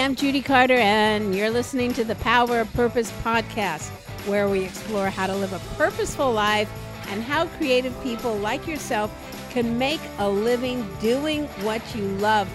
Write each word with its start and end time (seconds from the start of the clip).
I'm 0.00 0.14
Judy 0.14 0.40
Carter, 0.40 0.78
and 0.78 1.34
you're 1.34 1.50
listening 1.50 1.92
to 1.94 2.04
the 2.04 2.14
Power 2.14 2.60
of 2.60 2.72
Purpose 2.72 3.12
podcast, 3.22 3.90
where 4.26 4.48
we 4.48 4.64
explore 4.64 5.10
how 5.10 5.26
to 5.26 5.36
live 5.36 5.52
a 5.52 5.58
purposeful 5.76 6.32
life 6.32 6.70
and 7.08 7.22
how 7.22 7.46
creative 7.58 7.94
people 8.02 8.34
like 8.36 8.66
yourself 8.66 9.12
can 9.50 9.76
make 9.76 10.00
a 10.18 10.26
living 10.26 10.88
doing 11.00 11.44
what 11.62 11.82
you 11.94 12.04
love. 12.18 12.48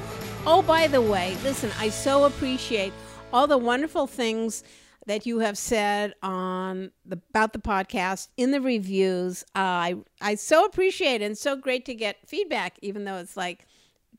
Oh, 0.47 0.63
by 0.63 0.87
the 0.87 1.01
way, 1.01 1.37
listen, 1.43 1.69
I 1.77 1.89
so 1.89 2.23
appreciate 2.23 2.91
all 3.31 3.45
the 3.45 3.57
wonderful 3.57 4.07
things 4.07 4.63
that 5.05 5.27
you 5.27 5.37
have 5.39 5.59
said 5.59 6.15
on 6.23 6.91
the, 7.05 7.21
about 7.29 7.53
the 7.53 7.59
podcast 7.59 8.29
in 8.37 8.49
the 8.49 8.61
reviews. 8.61 9.43
Uh, 9.55 9.59
I 9.59 9.95
I 10.21 10.35
so 10.35 10.65
appreciate 10.65 11.21
it 11.21 11.25
and 11.25 11.37
so 11.37 11.55
great 11.55 11.85
to 11.85 11.93
get 11.93 12.27
feedback, 12.27 12.79
even 12.81 13.05
though 13.05 13.17
it's 13.17 13.37
like 13.37 13.66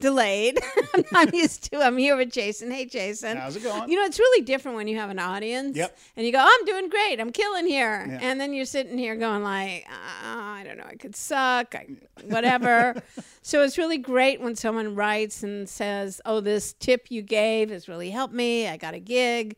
delayed. 0.00 0.58
I'm 1.12 1.30
used 1.34 1.70
to. 1.70 1.82
I'm 1.82 1.96
here 1.96 2.16
with 2.16 2.30
Jason. 2.32 2.70
Hey, 2.70 2.84
Jason. 2.86 3.36
How's 3.36 3.56
it 3.56 3.62
going? 3.62 3.90
You 3.90 3.96
know, 3.96 4.04
it's 4.04 4.18
really 4.18 4.44
different 4.44 4.76
when 4.76 4.88
you 4.88 4.96
have 4.98 5.10
an 5.10 5.18
audience. 5.18 5.76
Yep. 5.76 5.96
And 6.16 6.26
you 6.26 6.32
go, 6.32 6.40
I'm 6.40 6.64
doing 6.64 6.88
great. 6.88 7.20
I'm 7.20 7.32
killing 7.32 7.66
here. 7.66 8.06
Yeah. 8.08 8.18
And 8.20 8.40
then 8.40 8.52
you're 8.52 8.64
sitting 8.64 8.98
here 8.98 9.16
going 9.16 9.42
like, 9.42 9.86
uh, 9.88 9.92
I 10.26 10.62
don't 10.64 10.78
know. 10.78 10.86
I 10.86 10.96
could 10.96 11.16
suck. 11.16 11.74
I, 11.74 11.86
whatever. 12.24 13.02
so 13.42 13.62
it's 13.62 13.78
really 13.78 13.98
great 13.98 14.40
when 14.40 14.56
someone 14.56 14.94
writes 14.94 15.42
and 15.42 15.68
says, 15.68 16.20
Oh, 16.24 16.40
this 16.40 16.72
tip 16.74 17.10
you 17.10 17.22
gave 17.22 17.70
has 17.70 17.88
really 17.88 18.10
helped 18.10 18.34
me. 18.34 18.68
I 18.68 18.76
got 18.76 18.94
a 18.94 19.00
gig. 19.00 19.56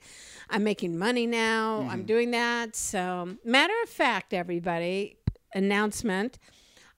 I'm 0.48 0.64
making 0.64 0.98
money 0.98 1.26
now. 1.26 1.80
Mm-hmm. 1.80 1.90
I'm 1.90 2.04
doing 2.04 2.32
that. 2.32 2.74
So, 2.74 3.36
matter 3.44 3.74
of 3.84 3.88
fact, 3.88 4.34
everybody, 4.34 5.16
announcement. 5.54 6.38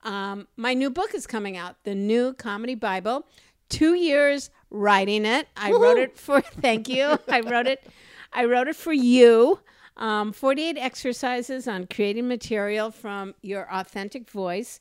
Um, 0.03 0.49
my 0.57 0.75
new 0.75 0.91
book 0.91 1.15
is 1.15 1.27
coming 1.27 1.57
out, 1.57 1.77
The 1.85 1.95
New 1.95 2.35
Comedy 2.35 2.75
Bible. 2.75 3.27
Two 3.69 3.95
years 3.95 4.51
writing 4.71 5.25
it. 5.25 5.49
I 5.57 5.73
wrote 5.73 5.99
it 5.99 6.19
for 6.19 6.41
thank 6.61 6.89
you. 6.89 7.19
I 7.29 7.41
wrote 7.41 7.67
it. 7.67 7.87
I 8.33 8.45
wrote 8.47 8.69
it 8.69 8.77
for 8.77 8.93
you. 8.93 9.61
Um, 9.97 10.33
48 10.33 10.79
exercises 10.79 11.69
on 11.69 11.87
creating 11.87 12.27
material 12.27 12.91
from 12.91 13.35
your 13.43 13.73
authentic 13.73 14.31
voice. 14.31 14.81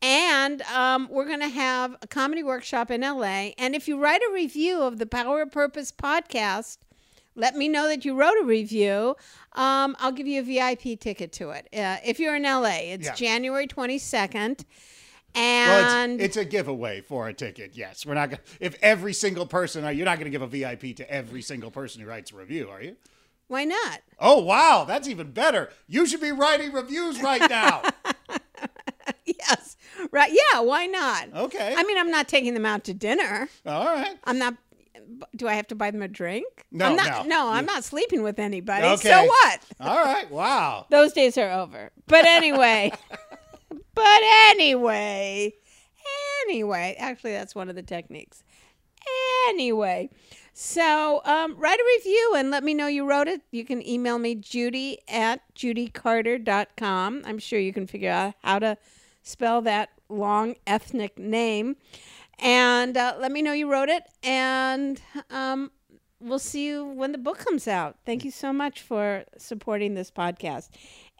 And 0.00 0.62
um, 0.62 1.08
we're 1.10 1.26
going 1.26 1.40
to 1.40 1.48
have 1.48 1.96
a 2.02 2.06
comedy 2.06 2.42
workshop 2.42 2.90
in 2.90 3.00
LA. 3.02 3.50
And 3.58 3.74
if 3.74 3.88
you 3.88 3.98
write 3.98 4.20
a 4.22 4.32
review 4.32 4.80
of 4.80 4.98
the 4.98 5.06
Power 5.06 5.42
of 5.42 5.50
Purpose 5.50 5.92
podcast, 5.92 6.78
let 7.38 7.56
me 7.56 7.68
know 7.68 7.86
that 7.88 8.04
you 8.04 8.14
wrote 8.14 8.34
a 8.42 8.44
review. 8.44 9.16
Um, 9.54 9.96
I'll 9.98 10.12
give 10.12 10.26
you 10.26 10.40
a 10.40 10.42
VIP 10.42 11.00
ticket 11.00 11.32
to 11.34 11.50
it. 11.50 11.68
Uh, 11.72 11.96
if 12.04 12.18
you're 12.20 12.36
in 12.36 12.42
LA, 12.42 12.80
it's 12.92 13.06
Yeah. 13.06 13.14
January 13.14 13.66
22nd. 13.66 14.64
Well, 15.34 15.44
And 15.44 16.20
it's, 16.20 16.36
it's 16.36 16.36
a 16.36 16.44
giveaway 16.44 17.00
for 17.00 17.28
a 17.28 17.34
ticket. 17.34 17.72
Yes, 17.74 18.04
we're 18.04 18.14
not. 18.14 18.30
Gonna, 18.30 18.42
if 18.60 18.76
every 18.82 19.12
single 19.12 19.46
person, 19.46 19.84
you're 19.96 20.04
not 20.04 20.18
going 20.18 20.30
to 20.30 20.36
give 20.36 20.42
a 20.42 20.46
VIP 20.46 20.96
to 20.96 21.10
every 21.10 21.42
single 21.42 21.70
person 21.70 22.02
who 22.02 22.08
writes 22.08 22.32
a 22.32 22.36
review, 22.36 22.68
are 22.68 22.82
you? 22.82 22.96
why 23.46 23.64
not? 23.64 24.00
Oh 24.18 24.42
wow, 24.42 24.84
that's 24.86 25.08
even 25.08 25.30
better. 25.32 25.70
You 25.86 26.06
should 26.06 26.20
be 26.20 26.32
writing 26.32 26.70
reviews 26.72 27.22
right 27.22 27.48
now. 27.48 27.82
yes. 29.24 29.76
Right. 30.10 30.32
Yeah. 30.32 30.60
Why 30.60 30.86
not? 30.86 31.28
Okay. 31.34 31.74
I 31.76 31.82
mean, 31.84 31.98
I'm 31.98 32.10
not 32.10 32.28
taking 32.28 32.54
them 32.54 32.66
out 32.66 32.84
to 32.84 32.94
dinner. 32.94 33.48
All 33.66 33.84
right. 33.86 34.16
I'm 34.24 34.38
not. 34.38 34.54
Do 35.36 35.48
I 35.48 35.54
have 35.54 35.66
to 35.68 35.74
buy 35.74 35.90
them 35.90 36.02
a 36.02 36.08
drink? 36.08 36.66
No, 36.70 36.86
I'm 36.86 36.96
not, 36.96 37.26
no. 37.26 37.48
I'm 37.48 37.66
not 37.66 37.84
sleeping 37.84 38.22
with 38.22 38.38
anybody. 38.38 38.86
Okay. 38.86 39.08
So 39.08 39.24
what? 39.24 39.60
All 39.80 40.04
right. 40.04 40.30
Wow. 40.30 40.86
Those 40.90 41.12
days 41.12 41.38
are 41.38 41.50
over. 41.50 41.90
But 42.06 42.24
anyway, 42.24 42.92
but 43.94 44.20
anyway, 44.22 45.54
anyway, 46.46 46.96
actually, 46.98 47.32
that's 47.32 47.54
one 47.54 47.68
of 47.68 47.74
the 47.74 47.82
techniques. 47.82 48.42
Anyway, 49.48 50.10
so 50.52 51.22
um, 51.24 51.56
write 51.56 51.78
a 51.78 51.84
review 51.98 52.34
and 52.36 52.50
let 52.50 52.64
me 52.64 52.74
know 52.74 52.86
you 52.86 53.08
wrote 53.08 53.28
it. 53.28 53.42
You 53.50 53.64
can 53.64 53.86
email 53.86 54.18
me, 54.18 54.34
judy 54.34 54.98
at 55.08 55.40
judycarter.com. 55.54 57.22
I'm 57.24 57.38
sure 57.38 57.58
you 57.58 57.72
can 57.72 57.86
figure 57.86 58.10
out 58.10 58.34
how 58.42 58.58
to 58.58 58.76
spell 59.22 59.62
that 59.62 59.90
long 60.08 60.56
ethnic 60.66 61.18
name. 61.18 61.76
And 62.38 62.96
uh, 62.96 63.16
let 63.18 63.32
me 63.32 63.42
know 63.42 63.52
you 63.52 63.70
wrote 63.70 63.88
it. 63.88 64.04
And 64.22 65.00
um, 65.30 65.70
we'll 66.20 66.38
see 66.38 66.66
you 66.66 66.84
when 66.84 67.12
the 67.12 67.18
book 67.18 67.38
comes 67.38 67.66
out. 67.66 67.96
Thank 68.06 68.24
you 68.24 68.30
so 68.30 68.52
much 68.52 68.82
for 68.82 69.24
supporting 69.36 69.94
this 69.94 70.10
podcast. 70.10 70.68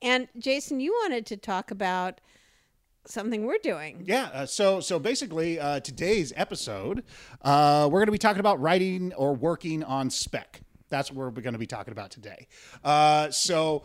And 0.02 0.28
Jason, 0.38 0.80
you 0.80 0.92
wanted 1.02 1.26
to 1.26 1.36
talk 1.36 1.70
about 1.70 2.20
something 3.04 3.46
we're 3.46 3.58
doing. 3.62 4.04
Yeah. 4.06 4.30
Uh, 4.32 4.46
so 4.46 4.80
so 4.80 4.98
basically, 4.98 5.58
uh, 5.58 5.80
today's 5.80 6.32
episode, 6.36 7.04
uh, 7.42 7.88
we're 7.90 8.00
going 8.00 8.06
to 8.06 8.12
be 8.12 8.18
talking 8.18 8.40
about 8.40 8.60
writing 8.60 9.12
or 9.14 9.34
working 9.34 9.82
on 9.82 10.10
spec. 10.10 10.60
That's 10.88 11.10
what 11.10 11.34
we're 11.34 11.42
going 11.42 11.52
to 11.52 11.58
be 11.58 11.66
talking 11.66 11.92
about 11.92 12.10
today. 12.10 12.46
Uh, 12.84 13.30
so. 13.30 13.84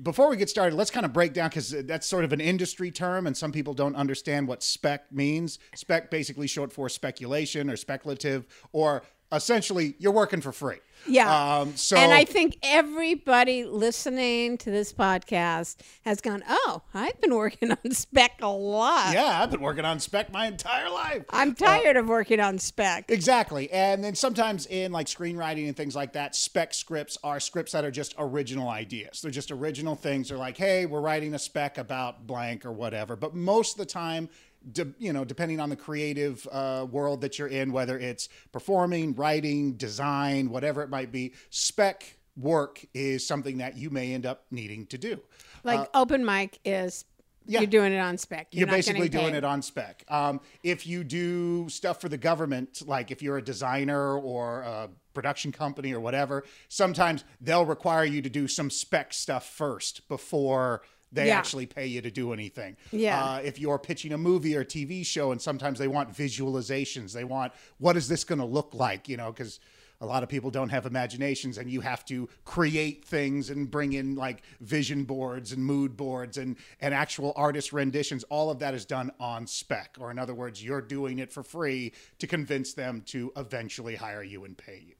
Before 0.00 0.28
we 0.28 0.36
get 0.36 0.48
started, 0.48 0.76
let's 0.76 0.92
kind 0.92 1.04
of 1.04 1.12
break 1.12 1.32
down 1.32 1.48
because 1.48 1.70
that's 1.70 2.06
sort 2.06 2.24
of 2.24 2.32
an 2.32 2.40
industry 2.40 2.90
term, 2.90 3.26
and 3.26 3.36
some 3.36 3.50
people 3.50 3.74
don't 3.74 3.96
understand 3.96 4.46
what 4.46 4.62
spec 4.62 5.10
means. 5.10 5.58
Spec 5.74 6.10
basically 6.10 6.46
short 6.46 6.72
for 6.72 6.88
speculation 6.88 7.68
or 7.68 7.76
speculative, 7.76 8.46
or 8.72 9.02
essentially 9.32 9.94
you're 9.98 10.12
working 10.12 10.40
for 10.40 10.52
free. 10.52 10.78
Yeah. 11.06 11.58
Um, 11.60 11.76
so 11.76 11.96
and 11.96 12.12
I 12.12 12.24
think 12.24 12.58
everybody 12.62 13.64
listening 13.64 14.58
to 14.58 14.70
this 14.70 14.92
podcast 14.92 15.76
has 16.04 16.20
gone, 16.20 16.42
Oh, 16.48 16.82
I've 16.92 17.20
been 17.20 17.34
working 17.36 17.70
on 17.84 17.92
spec 17.92 18.32
a 18.42 18.48
lot. 18.48 19.14
yeah, 19.14 19.40
I've 19.40 19.50
been 19.50 19.60
working 19.60 19.84
on 19.84 20.00
spec 20.00 20.32
my 20.32 20.46
entire 20.48 20.90
life. 20.90 21.24
I'm 21.30 21.54
tired 21.54 21.96
of 21.96 22.08
working 22.08 22.40
on 22.40 22.58
spec. 22.58 23.10
Exactly. 23.10 23.70
And 23.70 24.02
then 24.02 24.16
sometimes 24.16 24.66
in 24.66 24.90
like 24.90 25.06
screenwriting 25.06 25.68
and 25.68 25.76
things 25.76 25.94
like 25.94 26.14
that, 26.14 26.34
spec 26.34 26.74
scripts 26.74 27.16
are 27.22 27.38
scripts 27.38 27.72
that 27.72 27.84
are 27.84 27.92
just 27.92 28.14
original 28.18 28.68
ideas. 28.68 29.22
They're 29.22 29.30
just 29.30 29.52
original 29.52 29.94
things. 29.94 30.30
They're 30.30 30.36
like, 30.38 30.56
hey, 30.56 30.84
we're 30.84 31.00
writing 31.00 31.32
a 31.34 31.38
spec 31.38 31.78
about 31.78 32.26
blank 32.26 32.66
or 32.66 32.72
whatever. 32.72 33.14
But 33.14 33.34
most 33.34 33.74
of 33.74 33.78
the 33.78 33.86
time, 33.86 34.28
de- 34.72 34.94
you 34.98 35.12
know, 35.12 35.24
depending 35.24 35.60
on 35.60 35.68
the 35.68 35.76
creative 35.76 36.46
uh, 36.50 36.86
world 36.90 37.20
that 37.20 37.38
you're 37.38 37.48
in, 37.48 37.72
whether 37.72 37.98
it's 37.98 38.28
performing, 38.52 39.14
writing, 39.14 39.74
design, 39.74 40.50
whatever 40.50 40.82
it 40.82 40.90
might 40.90 41.12
be, 41.12 41.34
spec 41.50 42.18
work 42.36 42.84
is 42.94 43.26
something 43.26 43.58
that 43.58 43.76
you 43.76 43.90
may 43.90 44.14
end 44.14 44.24
up 44.24 44.44
needing 44.50 44.86
to 44.86 44.98
do. 44.98 45.20
Like 45.64 45.88
open 45.92 46.24
mic 46.24 46.58
is 46.64 47.04
yeah. 47.48 47.60
you're 47.60 47.66
doing 47.66 47.92
it 47.92 47.98
on 47.98 48.16
spec. 48.18 48.48
You're 48.52 48.66
not 48.66 48.74
basically 48.74 49.08
doing 49.08 49.34
it 49.34 49.44
on 49.44 49.62
spec. 49.62 50.04
Um, 50.08 50.40
if 50.62 50.86
you 50.86 51.02
do 51.02 51.68
stuff 51.68 52.00
for 52.00 52.08
the 52.08 52.18
government, 52.18 52.82
like 52.86 53.10
if 53.10 53.22
you're 53.22 53.38
a 53.38 53.42
designer 53.42 54.16
or 54.16 54.60
a 54.60 54.90
production 55.14 55.50
company 55.50 55.92
or 55.92 56.00
whatever, 56.00 56.44
sometimes 56.68 57.24
they'll 57.40 57.66
require 57.66 58.04
you 58.04 58.22
to 58.22 58.30
do 58.30 58.46
some 58.46 58.70
spec 58.70 59.12
stuff 59.12 59.48
first 59.48 60.06
before 60.08 60.82
they 61.12 61.28
Yeah. 61.28 61.38
actually 61.38 61.66
pay 61.66 61.86
you 61.86 62.00
to 62.02 62.10
do 62.10 62.32
anything. 62.32 62.76
Yeah. 62.92 63.22
Uh, 63.24 63.38
if 63.38 63.58
you're 63.58 63.78
pitching 63.78 64.12
a 64.12 64.18
movie 64.18 64.54
or 64.56 64.64
TV 64.64 65.04
show, 65.04 65.32
and 65.32 65.40
sometimes 65.40 65.78
they 65.78 65.88
want 65.88 66.12
visualizations, 66.14 67.12
they 67.12 67.24
want 67.24 67.52
what 67.78 67.96
is 67.96 68.08
this 68.08 68.24
going 68.24 68.38
to 68.40 68.44
look 68.44 68.74
like, 68.74 69.08
you 69.08 69.16
know, 69.16 69.32
because 69.32 69.60
a 70.00 70.06
lot 70.06 70.22
of 70.22 70.28
people 70.28 70.48
don't 70.50 70.68
have 70.68 70.86
imaginations 70.86 71.58
and 71.58 71.68
you 71.68 71.80
have 71.80 72.04
to 72.04 72.28
create 72.44 73.04
things 73.04 73.50
and 73.50 73.68
bring 73.68 73.94
in 73.94 74.14
like 74.14 74.42
vision 74.60 75.02
boards 75.02 75.50
and 75.50 75.64
mood 75.64 75.96
boards 75.96 76.38
and, 76.38 76.56
and 76.80 76.94
actual 76.94 77.32
artist 77.34 77.72
renditions. 77.72 78.22
All 78.24 78.48
of 78.48 78.60
that 78.60 78.74
is 78.74 78.84
done 78.84 79.10
on 79.18 79.46
spec. 79.48 79.96
Or 79.98 80.12
in 80.12 80.18
other 80.20 80.34
words, 80.34 80.62
you're 80.62 80.80
doing 80.82 81.18
it 81.18 81.32
for 81.32 81.42
free 81.42 81.92
to 82.20 82.28
convince 82.28 82.74
them 82.74 83.02
to 83.06 83.32
eventually 83.36 83.96
hire 83.96 84.22
you 84.22 84.44
and 84.44 84.56
pay 84.56 84.84
you. 84.86 84.94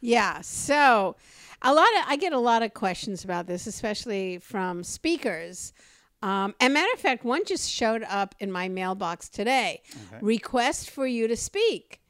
Yeah. 0.00 0.40
So 0.42 1.16
a 1.62 1.72
lot 1.74 1.88
of 1.98 2.04
I 2.08 2.16
get 2.16 2.32
a 2.32 2.38
lot 2.38 2.62
of 2.62 2.74
questions 2.74 3.24
about 3.24 3.46
this, 3.46 3.66
especially 3.66 4.38
from 4.38 4.84
speakers. 4.84 5.72
Um, 6.22 6.54
and 6.60 6.74
matter 6.74 6.92
of 6.92 7.00
fact, 7.00 7.24
one 7.24 7.44
just 7.44 7.70
showed 7.70 8.02
up 8.02 8.34
in 8.40 8.50
my 8.50 8.68
mailbox 8.68 9.28
today. 9.28 9.82
Request 10.20 10.90
for 10.90 11.06
you 11.06 11.28
to 11.28 11.36
speak. 11.36 12.00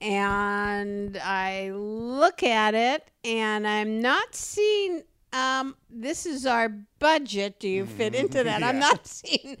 And 0.00 1.16
I 1.16 1.70
look 1.72 2.42
at 2.42 2.74
it 2.74 3.10
and 3.24 3.66
I'm 3.66 4.02
not 4.02 4.34
seeing 4.34 5.04
um, 5.32 5.74
this 5.88 6.26
is 6.26 6.44
our 6.44 6.68
budget. 6.98 7.58
Do 7.60 7.68
you 7.68 7.86
fit 7.86 8.14
into 8.14 8.44
that? 8.44 8.62
I'm 8.62 8.78
not 8.78 9.06
seeing 9.06 9.56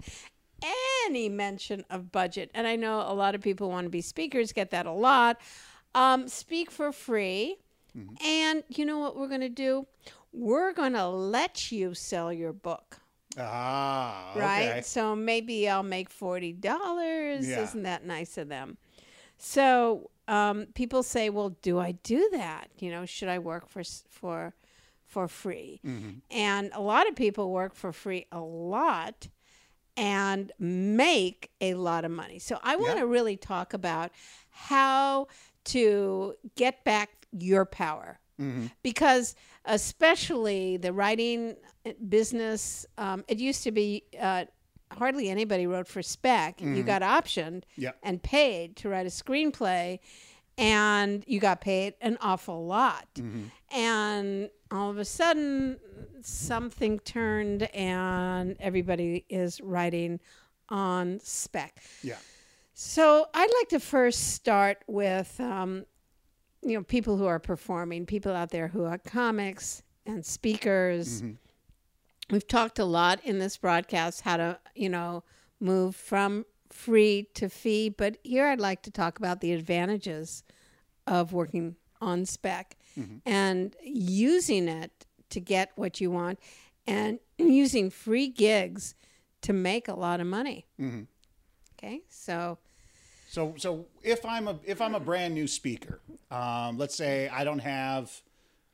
any 1.06 1.28
mention 1.28 1.84
of 1.88 2.12
budget. 2.12 2.50
And 2.54 2.66
I 2.66 2.76
know 2.76 3.00
a 3.00 3.14
lot 3.14 3.34
of 3.34 3.40
people 3.40 3.70
want 3.70 3.86
to 3.86 3.90
be 3.90 4.02
speakers, 4.02 4.52
get 4.52 4.70
that 4.70 4.86
a 4.86 4.92
lot. 4.92 5.40
Um, 5.94 6.28
speak 6.28 6.70
for 6.70 6.92
free. 6.92 7.56
And 8.24 8.62
you 8.68 8.84
know 8.84 8.98
what 8.98 9.16
we're 9.16 9.28
going 9.28 9.40
to 9.40 9.48
do? 9.48 9.86
We're 10.32 10.72
going 10.72 10.92
to 10.92 11.06
let 11.08 11.72
you 11.72 11.94
sell 11.94 12.32
your 12.32 12.52
book, 12.52 12.98
Ah, 13.38 14.32
okay. 14.32 14.40
right? 14.40 14.84
So 14.86 15.16
maybe 15.16 15.68
I'll 15.68 15.82
make 15.82 16.10
$40. 16.10 16.62
Yeah. 16.62 17.62
Isn't 17.62 17.82
that 17.84 18.04
nice 18.04 18.36
of 18.36 18.48
them? 18.48 18.76
So 19.38 20.10
um, 20.28 20.66
people 20.74 21.02
say, 21.02 21.30
well, 21.30 21.50
do 21.62 21.78
I 21.78 21.92
do 21.92 22.28
that? 22.32 22.68
You 22.78 22.90
know, 22.90 23.06
should 23.06 23.28
I 23.28 23.38
work 23.38 23.68
for, 23.68 23.82
for, 24.10 24.54
for 25.06 25.28
free? 25.28 25.80
Mm-hmm. 25.86 26.18
And 26.30 26.70
a 26.74 26.80
lot 26.80 27.08
of 27.08 27.16
people 27.16 27.50
work 27.50 27.74
for 27.74 27.92
free 27.92 28.26
a 28.32 28.40
lot 28.40 29.28
and 29.96 30.52
make 30.58 31.50
a 31.60 31.74
lot 31.74 32.04
of 32.04 32.10
money. 32.10 32.38
So 32.38 32.58
I 32.62 32.76
want 32.76 32.98
to 32.98 33.06
really 33.06 33.36
talk 33.36 33.72
about 33.72 34.10
how 34.50 35.28
to 35.66 36.34
get 36.54 36.84
back 36.84 37.10
your 37.42 37.64
power. 37.64 38.18
Because 38.82 39.34
especially 39.64 40.76
the 40.76 40.92
writing 40.92 41.56
business, 42.08 42.84
um, 42.98 43.24
it 43.28 43.38
used 43.38 43.62
to 43.64 43.72
be 43.72 44.04
uh, 44.20 44.44
hardly 44.92 45.30
anybody 45.30 45.66
wrote 45.66 45.88
for 45.88 46.02
spec. 46.02 46.60
You 46.60 46.82
got 46.82 47.00
optioned 47.02 47.62
Yep. 47.76 47.96
and 48.02 48.22
paid 48.22 48.76
to 48.76 48.88
write 48.90 49.06
a 49.06 49.10
screenplay, 49.10 50.00
and 50.58 51.24
you 51.26 51.40
got 51.40 51.60
paid 51.62 51.94
an 52.02 52.18
awful 52.20 52.66
lot. 52.66 53.08
And 53.72 54.50
all 54.70 54.90
of 54.90 54.98
a 54.98 55.04
sudden, 55.06 55.78
something 56.20 56.98
turned, 57.00 57.62
and 57.74 58.56
everybody 58.60 59.24
is 59.30 59.60
writing 59.62 60.20
on 60.68 61.20
spec. 61.22 61.82
Yeah. 62.02 62.16
So 62.74 63.26
I'd 63.32 63.50
like 63.60 63.68
to 63.70 63.80
first 63.80 64.34
start 64.34 64.78
with, 64.86 65.38
um, 65.40 65.86
you 66.66 66.76
know, 66.76 66.82
people 66.82 67.16
who 67.16 67.26
are 67.26 67.38
performing, 67.38 68.06
people 68.06 68.32
out 68.32 68.50
there 68.50 68.68
who 68.68 68.84
are 68.84 68.98
comics 68.98 69.82
and 70.04 70.26
speakers. 70.26 71.22
Mm-hmm. 71.22 71.34
We've 72.30 72.46
talked 72.46 72.80
a 72.80 72.84
lot 72.84 73.20
in 73.24 73.38
this 73.38 73.56
broadcast 73.56 74.22
how 74.22 74.36
to, 74.36 74.58
you 74.74 74.88
know, 74.88 75.22
move 75.60 75.94
from 75.94 76.44
free 76.70 77.28
to 77.34 77.48
fee, 77.48 77.88
but 77.88 78.18
here 78.24 78.46
I'd 78.46 78.60
like 78.60 78.82
to 78.82 78.90
talk 78.90 79.18
about 79.18 79.40
the 79.40 79.52
advantages 79.52 80.42
of 81.06 81.32
working 81.32 81.76
on 82.00 82.26
spec 82.26 82.76
mm-hmm. 82.98 83.18
and 83.24 83.76
using 83.80 84.68
it 84.68 85.06
to 85.30 85.40
get 85.40 85.70
what 85.76 86.00
you 86.00 86.10
want 86.10 86.40
and 86.86 87.20
using 87.38 87.90
free 87.90 88.28
gigs 88.28 88.96
to 89.42 89.52
make 89.52 89.86
a 89.86 89.94
lot 89.94 90.20
of 90.20 90.26
money. 90.26 90.66
Mm-hmm. 90.80 91.02
Okay, 91.78 92.02
so 92.08 92.58
So 93.36 93.52
so 93.58 93.84
if 94.02 94.24
I'm 94.24 94.48
a 94.48 94.58
if 94.64 94.80
I'm 94.80 94.94
a 94.94 95.00
brand 95.00 95.34
new 95.34 95.46
speaker, 95.46 96.00
um, 96.30 96.78
let's 96.78 96.94
say 96.94 97.28
I 97.28 97.44
don't 97.44 97.58
have. 97.58 98.10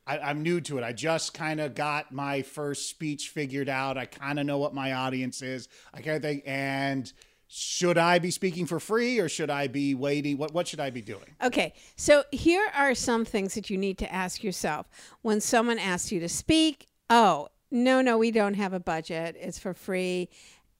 I, 0.07 0.19
I'm 0.19 0.41
new 0.41 0.61
to 0.61 0.77
it. 0.77 0.85
I 0.85 0.93
just 0.93 1.33
kind 1.33 1.59
of 1.59 1.75
got 1.75 2.13
my 2.13 2.43
first 2.43 2.89
speech 2.89 3.27
figured 3.27 3.67
out. 3.67 3.97
I 3.97 4.05
kind 4.05 4.39
of 4.39 4.45
know 4.45 4.59
what 4.59 4.73
my 4.73 4.93
audience 4.93 5.41
is. 5.41 5.67
I 5.93 5.99
kind 5.99 6.15
of 6.15 6.21
think, 6.21 6.43
and 6.45 7.11
should 7.49 7.97
I 7.97 8.19
be 8.19 8.31
speaking 8.31 8.65
for 8.65 8.79
free 8.79 9.19
or 9.19 9.27
should 9.27 9.49
I 9.49 9.67
be 9.67 9.95
waiting? 9.95 10.37
What 10.37 10.53
what 10.53 10.65
should 10.69 10.79
I 10.79 10.91
be 10.91 11.01
doing? 11.01 11.35
Okay, 11.43 11.73
so 11.97 12.23
here 12.31 12.71
are 12.73 12.95
some 12.95 13.25
things 13.25 13.55
that 13.55 13.69
you 13.69 13.77
need 13.77 13.97
to 13.97 14.13
ask 14.13 14.45
yourself 14.45 14.87
when 15.23 15.41
someone 15.41 15.77
asks 15.77 16.09
you 16.09 16.21
to 16.21 16.29
speak. 16.29 16.87
Oh, 17.09 17.49
no, 17.69 17.99
no, 18.01 18.17
we 18.17 18.31
don't 18.31 18.53
have 18.53 18.71
a 18.71 18.79
budget. 18.79 19.35
It's 19.37 19.59
for 19.59 19.73
free. 19.73 20.29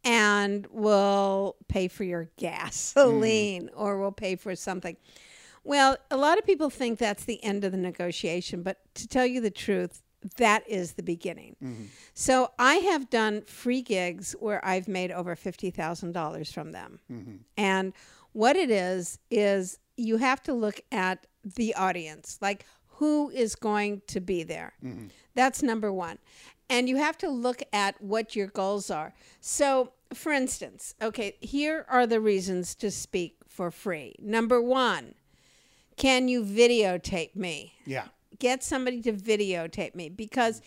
And 0.04 0.68
we'll 0.70 1.56
pay 1.68 1.88
for 1.88 2.04
your 2.04 2.30
gasoline 2.38 3.68
mm. 3.68 3.74
or 3.76 4.00
we'll 4.00 4.12
pay 4.12 4.36
for 4.36 4.56
something. 4.56 4.98
Well, 5.64 5.98
a 6.12 6.18
lot 6.18 6.38
of 6.38 6.46
people 6.46 6.70
think 6.70 7.00
that's 7.00 7.24
the 7.24 7.42
end 7.44 7.64
of 7.64 7.72
the 7.72 7.78
negotiation, 7.78 8.64
but 8.64 8.80
to 8.96 9.08
tell 9.08 9.26
you 9.26 9.40
the 9.40 9.50
truth, 9.50 10.02
that 10.38 10.68
is 10.68 10.94
the 10.94 11.04
beginning. 11.04 11.56
Mm-hmm. 11.64 11.84
So 12.14 12.52
I 12.60 12.76
have 12.76 13.10
done 13.10 13.44
free 13.44 13.82
gigs 13.82 14.36
where 14.40 14.64
I've 14.66 14.88
made 14.88 15.12
over 15.12 15.36
$50,000 15.36 16.54
from 16.54 16.72
them. 16.72 17.00
Mm-hmm. 17.12 17.36
And 17.58 17.94
what 18.34 18.56
it 18.56 18.72
is, 18.72 19.20
is 19.30 19.80
you 19.96 20.18
have 20.18 20.42
to 20.44 20.54
look 20.54 20.82
at 20.92 21.28
the 21.44 21.76
audience, 21.76 22.38
like 22.42 22.66
who 22.88 23.30
is 23.30 23.56
going 23.56 24.02
to 24.08 24.20
be 24.20 24.44
there. 24.44 24.74
Mm-hmm. 24.84 25.08
That's 25.36 25.62
number 25.62 25.92
one. 25.92 26.20
And 26.74 26.90
you 26.90 26.98
have 26.98 27.18
to 27.20 27.30
look 27.30 27.62
at 27.72 28.02
what 28.02 28.36
your 28.36 28.48
goals 28.48 28.90
are. 28.90 29.14
So, 29.42 29.92
for 30.14 30.32
instance, 30.32 30.96
okay, 31.00 31.36
here 31.40 31.86
are 31.88 32.08
the 32.08 32.20
reasons 32.20 32.74
to 32.76 32.90
speak 32.90 33.36
for 33.48 33.70
free. 33.70 34.16
Number 34.20 34.60
one, 34.60 35.14
can 35.98 36.28
you 36.28 36.44
videotape 36.44 37.36
me? 37.36 37.74
Yeah. 37.86 38.08
get 38.40 38.64
somebody 38.64 39.02
to 39.04 39.14
videotape 39.14 39.94
me 39.94 40.10
because 40.10 40.62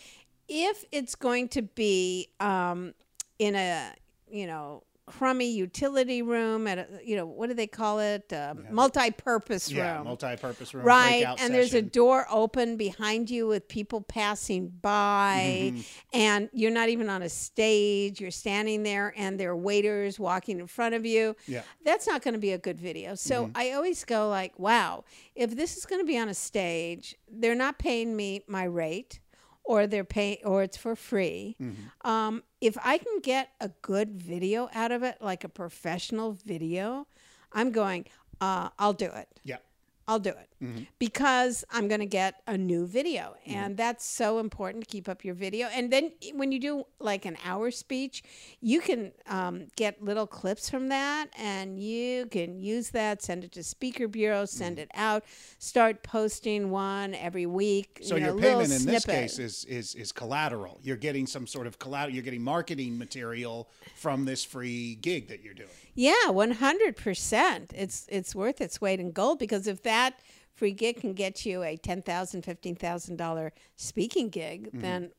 if 0.47 0.85
it's 0.91 1.15
going 1.15 1.49
to 1.49 1.61
be 1.61 2.29
um, 2.39 2.93
in 3.37 3.55
a 3.55 3.91
you 4.31 4.47
know 4.47 4.83
crummy 5.07 5.49
utility 5.49 6.21
room 6.21 6.67
at 6.67 6.77
a 6.77 6.87
you 7.01 7.15
know 7.15 7.25
what 7.25 7.47
do 7.47 7.53
they 7.53 7.65
call 7.65 7.99
it 7.99 8.31
uh, 8.33 8.53
multi-purpose 8.69 9.71
room 9.71 9.77
Yeah. 9.77 10.03
Multi-purpose 10.03 10.73
room. 10.73 10.83
right 10.85 11.25
and 11.39 11.53
there's 11.53 11.73
a 11.73 11.81
door 11.81 12.27
open 12.29 12.75
behind 12.75 13.29
you 13.29 13.47
with 13.47 13.67
people 13.69 14.01
passing 14.01 14.67
by 14.81 15.71
Mm-hmm. 15.73 15.81
and 16.13 16.49
you're 16.53 16.71
not 16.71 16.89
even 16.89 17.09
on 17.09 17.21
a 17.21 17.29
stage 17.29 18.19
you're 18.19 18.31
standing 18.31 18.83
there 18.83 19.13
and 19.15 19.39
there 19.39 19.51
are 19.51 19.55
waiters 19.55 20.19
walking 20.19 20.59
in 20.59 20.67
front 20.67 20.93
of 20.93 21.05
you 21.05 21.35
Yeah. 21.47 21.61
that's 21.85 22.05
not 22.07 22.21
going 22.21 22.33
to 22.33 22.39
be 22.39 22.51
a 22.51 22.57
good 22.57 22.79
video 22.79 23.15
so 23.15 23.49
i 23.55 23.71
always 23.71 24.03
go 24.03 24.27
like 24.29 24.57
wow 24.59 25.03
if 25.35 25.55
this 25.55 25.77
is 25.77 25.85
going 25.85 26.01
to 26.01 26.05
be 26.05 26.17
on 26.17 26.27
a 26.29 26.33
stage 26.33 27.15
they're 27.31 27.55
not 27.55 27.79
paying 27.79 28.15
me 28.15 28.41
my 28.47 28.63
rate 28.65 29.19
or 29.67 29.85
they're 29.85 30.03
paying 30.03 30.37
or 30.43 30.63
it's 30.63 30.77
for 30.77 30.95
free. 30.95 31.55
Um, 32.01 32.43
if 32.59 32.75
i 32.83 32.97
can 32.97 33.19
get 33.21 33.49
a 33.61 33.69
good 33.83 34.09
video 34.19 34.67
out 34.73 34.91
of 34.91 35.03
it 35.03 35.15
like 35.21 35.43
a 35.43 35.49
professional 35.49 36.31
video 36.31 37.05
i'm 37.53 37.71
going 37.71 38.05
uh, 38.41 38.69
i'll 38.79 38.93
do 38.93 39.05
it. 39.05 39.27
Yeah. 39.43 39.57
I'll 40.07 40.19
do 40.19 40.29
it 40.29 40.49
mm-hmm. 40.63 40.83
because 40.99 41.65
I'm 41.69 41.89
going 41.89 41.99
to 41.99 42.05
get 42.05 42.35
a 42.47 42.57
new 42.57 42.87
video. 42.87 43.35
Mm-hmm. 43.45 43.57
And 43.57 43.77
that's 43.77 44.05
so 44.05 44.39
important 44.39 44.85
to 44.85 44.89
keep 44.89 45.09
up 45.09 45.25
your 45.25 45.35
video. 45.35 45.67
And 45.67 45.91
then 45.91 46.11
when 46.33 46.51
you 46.53 46.59
do 46.59 46.85
like 46.99 47.25
an 47.25 47.37
hour 47.43 47.71
speech, 47.71 48.23
you 48.61 48.79
can 48.79 49.11
um, 49.27 49.67
get 49.75 50.01
little 50.01 50.25
clips 50.25 50.69
from 50.69 50.87
that 50.89 51.27
and 51.37 51.77
you 51.79 52.27
can 52.27 52.57
use 52.57 52.89
that, 52.91 53.21
send 53.21 53.43
it 53.43 53.51
to 53.53 53.63
Speaker 53.63 54.07
Bureau, 54.07 54.45
send 54.45 54.77
mm-hmm. 54.77 54.83
it 54.83 54.91
out, 54.93 55.25
start 55.59 56.03
posting 56.03 56.69
one 56.69 57.13
every 57.15 57.45
week. 57.45 57.99
So 58.01 58.15
you 58.15 58.21
know, 58.21 58.27
your 58.27 58.41
payment 58.41 58.63
in 58.65 58.69
this 58.69 59.03
snippet. 59.03 59.05
case 59.05 59.39
is 59.39 59.65
is 59.65 59.93
is 59.95 60.11
collateral. 60.13 60.79
You're 60.83 60.95
getting 60.95 61.27
some 61.27 61.47
sort 61.47 61.67
of 61.67 61.79
collateral. 61.79 62.15
You're 62.15 62.23
getting 62.23 62.43
marketing 62.43 62.97
material 62.97 63.69
from 63.95 64.23
this 64.23 64.45
free 64.45 64.95
gig 64.95 65.27
that 65.27 65.43
you're 65.43 65.53
doing. 65.53 65.69
Yeah, 65.97 66.29
one 66.29 66.51
hundred 66.51 66.95
percent. 66.95 67.73
It's 67.75 68.05
it's 68.07 68.35
worth 68.35 68.61
its 68.61 68.79
weight 68.79 68.99
in 68.99 69.11
gold 69.11 69.39
because 69.39 69.65
if 69.67 69.81
that 69.83 70.19
free 70.53 70.71
gig 70.71 71.01
can 71.01 71.13
get 71.13 71.43
you 71.43 71.63
a 71.63 71.75
ten 71.75 72.03
thousand, 72.03 72.43
fifteen 72.43 72.75
thousand 72.75 73.17
dollar 73.17 73.51
speaking 73.75 74.29
gig, 74.29 74.69
then 74.73 75.11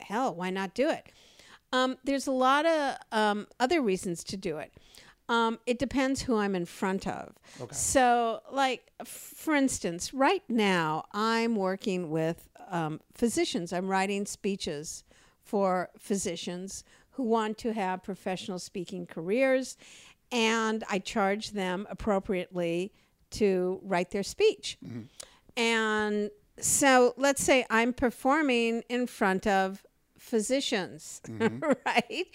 hell, 0.00 0.34
why 0.34 0.50
not 0.50 0.74
do 0.74 0.90
it? 0.90 1.10
Um, 1.72 1.96
there's 2.04 2.26
a 2.26 2.32
lot 2.32 2.66
of 2.66 2.96
um, 3.10 3.46
other 3.58 3.80
reasons 3.80 4.22
to 4.24 4.36
do 4.36 4.58
it. 4.58 4.72
Um, 5.30 5.58
it 5.66 5.78
depends 5.78 6.22
who 6.22 6.36
I'm 6.36 6.54
in 6.54 6.64
front 6.66 7.06
of. 7.06 7.34
So, 7.74 8.40
like 8.52 8.86
f- 9.00 9.08
for 9.08 9.54
instance, 9.54 10.12
right 10.14 10.42
now 10.48 11.04
I'm 11.12 11.56
working 11.56 12.10
with 12.10 12.48
um, 12.70 13.00
physicians. 13.14 13.72
I'm 13.72 13.88
writing 13.88 14.26
speeches 14.26 15.04
for 15.42 15.88
physicians 15.98 16.84
who 17.12 17.24
want 17.24 17.58
to 17.58 17.72
have 17.72 18.02
professional 18.02 18.58
speaking 18.58 19.04
careers, 19.04 19.76
and 20.30 20.84
I 20.88 20.98
charge 20.98 21.50
them 21.50 21.86
appropriately 21.90 22.92
to 23.30 23.80
write 23.82 24.10
their 24.10 24.22
speech. 24.22 24.78
Mm-hmm. 24.84 25.02
And 25.56 26.30
so 26.58 27.14
let's 27.16 27.42
say 27.42 27.66
I'm 27.70 27.92
performing 27.92 28.82
in 28.88 29.06
front 29.06 29.46
of 29.46 29.84
physicians, 30.18 31.20
mm-hmm. 31.26 31.72
right? 31.86 32.26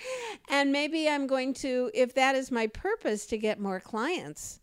And 0.50 0.71
maybe 0.71 1.07
I'm 1.07 1.27
going 1.27 1.53
to, 1.55 1.91
if 1.93 2.13
that 2.15 2.35
is 2.35 2.51
my 2.51 2.67
purpose 2.67 3.25
to 3.27 3.38
get 3.38 3.59
more 3.59 3.79
clients, 3.79 4.59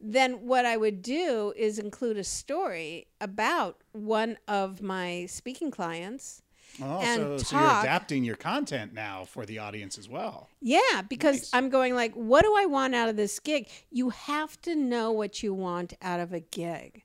then 0.00 0.46
what 0.46 0.66
I 0.66 0.76
would 0.76 1.02
do 1.02 1.52
is 1.56 1.78
include 1.78 2.18
a 2.18 2.24
story 2.24 3.06
about 3.20 3.82
one 3.92 4.36
of 4.48 4.82
my 4.82 5.26
speaking 5.26 5.70
clients. 5.70 6.42
Oh, 6.82 7.00
And 7.00 7.20
so, 7.20 7.38
so 7.38 7.58
you're 7.58 7.80
adapting 7.80 8.24
your 8.24 8.36
content 8.36 8.92
now 8.92 9.24
for 9.24 9.46
the 9.46 9.58
audience 9.58 9.98
as 9.98 10.08
well. 10.08 10.48
Yeah, 10.60 11.02
because 11.08 11.36
Nice. 11.36 11.50
I'm 11.54 11.68
going 11.68 11.94
like, 11.94 12.12
what 12.14 12.42
do 12.42 12.54
I 12.56 12.66
want 12.66 12.94
out 12.94 13.08
of 13.08 13.16
this 13.16 13.38
gig? 13.38 13.68
You 13.90 14.10
have 14.10 14.60
to 14.62 14.74
know 14.74 15.12
what 15.12 15.42
you 15.42 15.54
want 15.54 15.94
out 16.02 16.20
of 16.20 16.32
a 16.32 16.40
gig. 16.40 17.02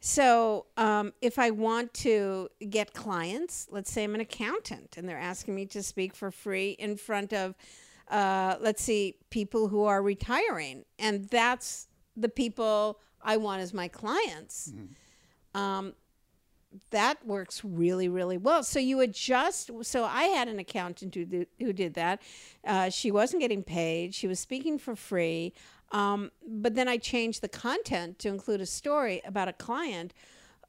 So 0.00 0.66
um, 0.76 1.12
if 1.20 1.38
I 1.38 1.50
want 1.50 1.92
to 1.94 2.48
get 2.68 2.92
clients, 2.94 3.66
let's 3.70 3.90
say 3.90 4.04
I'm 4.04 4.14
an 4.14 4.20
accountant 4.20 4.96
and 4.96 5.08
they're 5.08 5.18
asking 5.18 5.54
me 5.54 5.66
to 5.66 5.82
speak 5.82 6.14
for 6.14 6.30
free 6.30 6.70
in 6.72 6.96
front 6.96 7.32
of, 7.32 7.54
uh, 8.08 8.56
let's 8.60 8.82
see, 8.82 9.16
people 9.30 9.68
who 9.68 9.84
are 9.84 10.02
retiring, 10.02 10.84
and 10.98 11.24
that's 11.30 11.88
the 12.16 12.28
people 12.28 13.00
I 13.22 13.38
want 13.38 13.62
as 13.62 13.72
my 13.74 13.88
clients. 13.88 14.72
Um, 15.54 15.94
that 16.90 17.24
works 17.26 17.64
really 17.64 18.08
really 18.08 18.36
well. 18.36 18.62
So 18.62 18.78
you 18.78 19.00
adjust 19.00 19.70
so 19.82 20.04
i 20.04 20.24
had 20.24 20.48
an 20.48 20.58
accountant 20.58 21.14
who 21.14 21.24
did, 21.24 21.46
who 21.58 21.72
did 21.72 21.94
that. 21.94 22.22
Uh, 22.66 22.90
she 22.90 23.10
wasn't 23.10 23.40
getting 23.42 23.62
paid. 23.62 24.14
She 24.14 24.26
was 24.26 24.40
speaking 24.40 24.78
for 24.78 24.96
free. 24.96 25.52
Um, 25.92 26.30
but 26.46 26.74
then 26.74 26.88
i 26.88 26.96
changed 26.96 27.40
the 27.42 27.48
content 27.48 28.18
to 28.20 28.28
include 28.28 28.60
a 28.60 28.66
story 28.66 29.22
about 29.24 29.48
a 29.48 29.52
client 29.52 30.12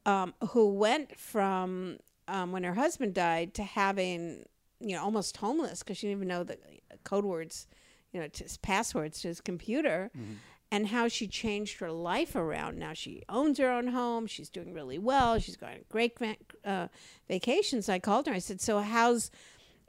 um, 0.04 0.34
who 0.50 0.72
went 0.72 1.18
from 1.18 1.98
um, 2.28 2.52
when 2.52 2.62
her 2.64 2.74
husband 2.74 3.14
died 3.14 3.54
to 3.54 3.62
having 3.62 4.44
you 4.80 4.94
know 4.94 5.02
almost 5.02 5.36
homeless 5.38 5.82
because 5.82 5.96
she 5.98 6.06
didn't 6.06 6.18
even 6.18 6.28
know 6.28 6.44
the 6.44 6.58
code 7.04 7.24
words 7.24 7.66
you 8.12 8.20
know 8.20 8.28
his 8.32 8.56
passwords 8.58 9.20
to 9.20 9.28
his 9.28 9.40
computer 9.40 10.10
and 10.70 10.88
how 10.88 11.08
she 11.08 11.26
changed 11.26 11.78
her 11.78 11.90
life 11.90 12.34
around. 12.34 12.78
Now 12.78 12.92
she 12.92 13.22
owns 13.28 13.58
her 13.58 13.70
own 13.70 13.88
home. 13.88 14.26
She's 14.26 14.48
doing 14.48 14.72
really 14.74 14.98
well. 14.98 15.38
She's 15.38 15.56
going 15.56 15.74
on 15.74 15.80
great 15.88 16.16
uh, 16.64 16.88
vacations. 17.28 17.88
I 17.88 17.98
called 17.98 18.26
her. 18.26 18.32
I 18.32 18.38
said, 18.38 18.60
"So 18.60 18.80
how's, 18.80 19.30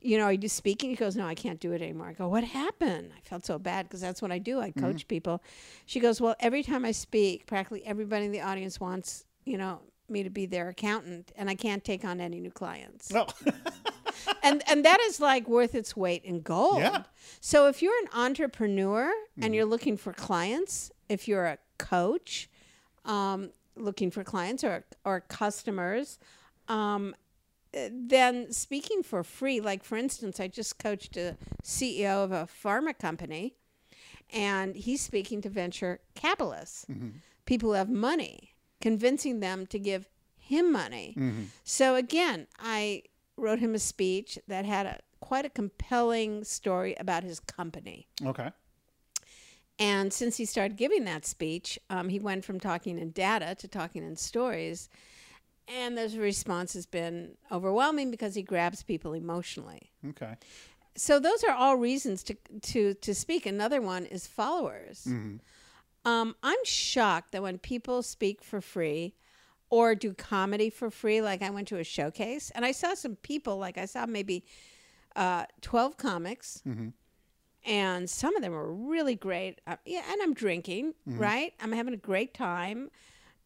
you 0.02 0.18
know, 0.18 0.26
are 0.26 0.34
you 0.34 0.48
speaking?" 0.50 0.90
He 0.90 0.96
goes, 0.96 1.16
"No, 1.16 1.26
I 1.26 1.36
can't 1.36 1.60
do 1.60 1.72
it 1.72 1.82
anymore." 1.82 2.08
I 2.08 2.14
go, 2.14 2.28
"What 2.28 2.44
happened?" 2.44 3.12
I 3.18 3.22
felt 3.22 3.46
so 3.46 3.58
bad 3.58 3.88
because 3.88 4.02
that's 4.02 4.22
what 4.22 4.32
I 4.32 4.38
do. 4.40 4.60
I 4.60 4.72
coach 4.72 5.08
people. 5.08 5.42
She 5.86 6.00
goes, 6.00 6.22
"Well, 6.22 6.36
every 6.40 6.64
time 6.64 6.86
I 6.86 6.92
speak, 6.92 7.48
practically 7.48 7.86
everybody 7.86 8.26
in 8.26 8.32
the 8.32 8.42
audience 8.42 8.80
wants, 8.80 9.26
you 9.46 9.58
know." 9.58 9.82
Me 10.10 10.24
to 10.24 10.30
be 10.30 10.46
their 10.46 10.70
accountant, 10.70 11.34
and 11.36 11.50
I 11.50 11.56
can't 11.56 11.84
take 11.84 12.06
on 12.06 12.22
any 12.22 12.40
new 12.40 12.50
clients 12.50 13.12
No. 13.12 13.28
and 14.44 14.64
and 14.68 14.84
that 14.86 15.00
is 15.02 15.20
like 15.20 15.48
worth 15.48 15.76
its 15.76 15.96
weight 15.96 16.24
in 16.24 16.42
gold. 16.42 16.80
Yeah. 16.80 17.04
So 17.42 17.68
if 17.68 17.82
you're 17.82 17.98
an 18.04 18.10
entrepreneur 18.14 19.12
and 19.42 19.54
you're 19.56 19.66
looking 19.66 19.98
for 19.98 20.14
clients, 20.14 20.92
if 21.10 21.28
you're 21.28 21.46
a 21.46 21.58
coach, 21.78 22.50
um, 23.06 23.52
looking 23.76 24.12
for 24.12 24.24
clients 24.24 24.64
or 24.64 24.86
or 25.06 25.22
customers, 25.22 26.20
um, 26.68 27.16
then 27.92 28.52
speaking 28.52 29.04
for 29.04 29.24
free. 29.24 29.60
Like 29.60 29.84
for 29.84 29.98
instance, 29.98 30.40
I 30.40 30.48
just 30.48 30.80
coached 30.80 31.18
a 31.18 31.38
CEO 31.64 32.24
of 32.24 32.32
a 32.32 32.48
pharma 32.64 32.98
company, 32.98 33.56
and 34.34 34.76
he's 34.76 35.02
speaking 35.02 35.42
to 35.42 35.50
venture 35.50 36.00
capitalists, 36.16 36.86
people 37.46 37.70
who 37.70 37.76
have 37.76 37.90
money, 37.90 38.54
convincing 38.82 39.40
them 39.42 39.66
to 39.68 39.80
give 39.80 40.10
him 40.38 40.72
money. 40.72 41.16
So 41.64 41.96
again, 41.96 42.48
I 42.58 43.04
wrote 43.38 43.60
him 43.60 43.76
a 43.76 43.80
speech 43.80 44.38
that 44.48 44.66
had 44.66 44.86
a 44.86 45.00
quite 45.20 45.46
a 45.46 45.50
compelling 45.50 46.44
story 46.44 46.96
about 47.00 47.24
his 47.24 47.40
company. 47.40 48.08
okay. 48.26 48.52
And 49.80 50.12
since 50.12 50.38
he 50.38 50.46
started 50.46 50.76
giving 50.76 51.06
that 51.06 51.24
speech, 51.24 51.78
um, 51.92 52.10
he 52.10 52.18
went 52.18 52.44
from 52.44 52.60
talking 52.60 52.98
in 52.98 53.12
data 53.12 53.54
to 53.60 53.68
talking 53.68 54.04
in 54.04 54.16
stories. 54.16 54.90
And 55.68 55.96
the 55.96 56.10
response 56.20 56.74
has 56.74 56.88
been 56.88 57.36
overwhelming 57.52 58.10
because 58.10 58.34
he 58.34 58.42
grabs 58.42 58.82
people 58.82 59.14
emotionally. 59.14 59.92
Okay. 60.10 60.34
So 60.96 61.20
those 61.20 61.44
are 61.44 61.54
all 61.54 61.76
reasons 61.76 62.24
to 62.24 62.36
to 62.62 62.96
to 62.96 63.14
speak. 63.14 63.46
Another 63.46 63.82
one 63.82 64.06
is 64.06 64.26
followers. 64.26 65.08
Um, 66.06 66.36
I'm 66.42 66.64
shocked 66.64 67.34
that 67.34 67.44
when 67.44 67.60
people 67.60 68.02
speak 68.02 68.42
for 68.44 68.62
free 68.62 69.14
or 69.70 69.96
do 69.96 70.14
comedy 70.14 70.70
for 70.70 70.90
free, 70.90 71.22
like 71.22 71.42
I 71.42 71.50
went 71.50 71.68
to 71.70 71.78
a 71.78 71.84
showcase 71.84 72.52
and 72.56 72.64
I 72.66 72.72
saw 72.72 72.94
some 72.94 73.16
people, 73.18 73.58
like 73.58 73.78
I 73.78 73.86
saw 73.86 74.06
maybe 74.06 74.46
uh, 75.16 75.46
12 75.62 75.98
comics, 75.98 76.62
and 77.66 78.10
some 78.10 78.36
of 78.36 78.42
them 78.42 78.54
were 78.54 78.72
really 78.74 79.16
great. 79.16 79.60
Uh, 79.68 79.76
yeah, 79.86 80.04
and 80.12 80.22
I'm 80.22 80.34
drinking, 80.34 80.94
right? 81.06 81.54
I'm 81.62 81.72
having 81.74 81.94
a 81.94 81.98
great 81.98 82.34
time. 82.34 82.90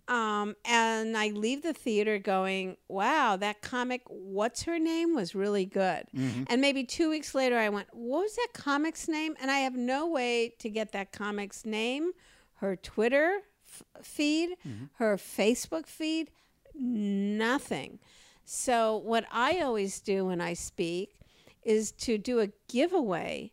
Um, 0.07 0.55
and 0.65 1.15
I 1.15 1.29
leave 1.29 1.61
the 1.63 1.73
theater 1.73 2.17
going, 2.19 2.75
wow, 2.89 3.37
that 3.37 3.61
comic, 3.61 4.01
what's 4.07 4.63
her 4.63 4.77
name, 4.77 5.15
was 5.15 5.33
really 5.33 5.65
good. 5.65 6.03
And 6.49 6.59
maybe 6.59 6.83
two 6.83 7.09
weeks 7.09 7.33
later, 7.33 7.57
I 7.57 7.69
went, 7.69 7.87
what 7.93 8.23
was 8.23 8.35
that 8.35 8.49
comic's 8.53 9.07
name? 9.07 9.35
And 9.41 9.49
I 9.49 9.59
have 9.59 9.75
no 9.75 10.07
way 10.07 10.49
to 10.59 10.69
get 10.69 10.91
that 10.91 11.11
comic's 11.13 11.65
name, 11.65 12.11
her 12.55 12.75
Twitter 12.75 13.39
f- 13.97 14.05
feed, 14.05 14.55
her 14.93 15.17
Facebook 15.17 15.85
feed, 15.87 16.31
nothing. 16.73 17.99
So, 18.45 18.97
what 18.97 19.25
I 19.31 19.59
always 19.59 19.99
do 19.99 20.25
when 20.25 20.41
I 20.41 20.53
speak 20.53 21.15
is 21.63 21.91
to 21.91 22.17
do 22.17 22.39
a 22.39 22.49
giveaway 22.67 23.51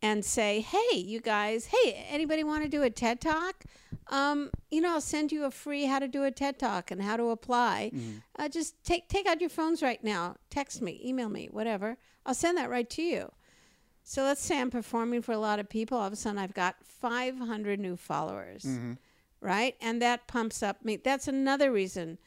and 0.00 0.24
say, 0.24 0.60
"Hey, 0.60 0.96
you 0.96 1.20
guys! 1.20 1.66
Hey, 1.66 2.06
anybody 2.08 2.42
want 2.42 2.62
to 2.62 2.68
do 2.68 2.82
a 2.82 2.90
TED 2.90 3.20
Talk? 3.20 3.64
Um, 4.08 4.50
you 4.70 4.80
know, 4.80 4.92
I'll 4.94 5.00
send 5.00 5.30
you 5.30 5.44
a 5.44 5.50
free 5.50 5.84
how 5.84 5.98
to 5.98 6.08
do 6.08 6.24
a 6.24 6.30
TED 6.30 6.58
Talk 6.58 6.90
and 6.90 7.02
how 7.02 7.16
to 7.18 7.24
apply. 7.30 7.90
Uh, 8.36 8.48
just 8.48 8.82
take 8.82 9.08
take 9.08 9.26
out 9.26 9.40
your 9.40 9.50
phones 9.50 9.82
right 9.82 10.02
now. 10.02 10.36
Text 10.48 10.80
me, 10.80 11.00
email 11.04 11.28
me, 11.28 11.48
whatever. 11.50 11.96
I'll 12.24 12.34
send 12.34 12.56
that 12.58 12.70
right 12.70 12.88
to 12.90 13.02
you. 13.02 13.30
So 14.02 14.22
let's 14.24 14.40
say 14.40 14.58
I'm 14.58 14.70
performing 14.70 15.20
for 15.22 15.32
a 15.32 15.38
lot 15.38 15.60
of 15.60 15.68
people. 15.68 15.98
All 15.98 16.06
of 16.06 16.12
a 16.12 16.16
sudden, 16.16 16.38
I've 16.38 16.54
got 16.54 16.76
500 16.82 17.78
new 17.78 17.96
followers, 17.96 18.64
right? 19.40 19.76
And 19.80 20.00
that 20.02 20.26
pumps 20.26 20.62
up 20.62 20.84
me. 20.84 20.96
That's 20.96 21.28
another 21.28 21.70
reason 21.72 22.18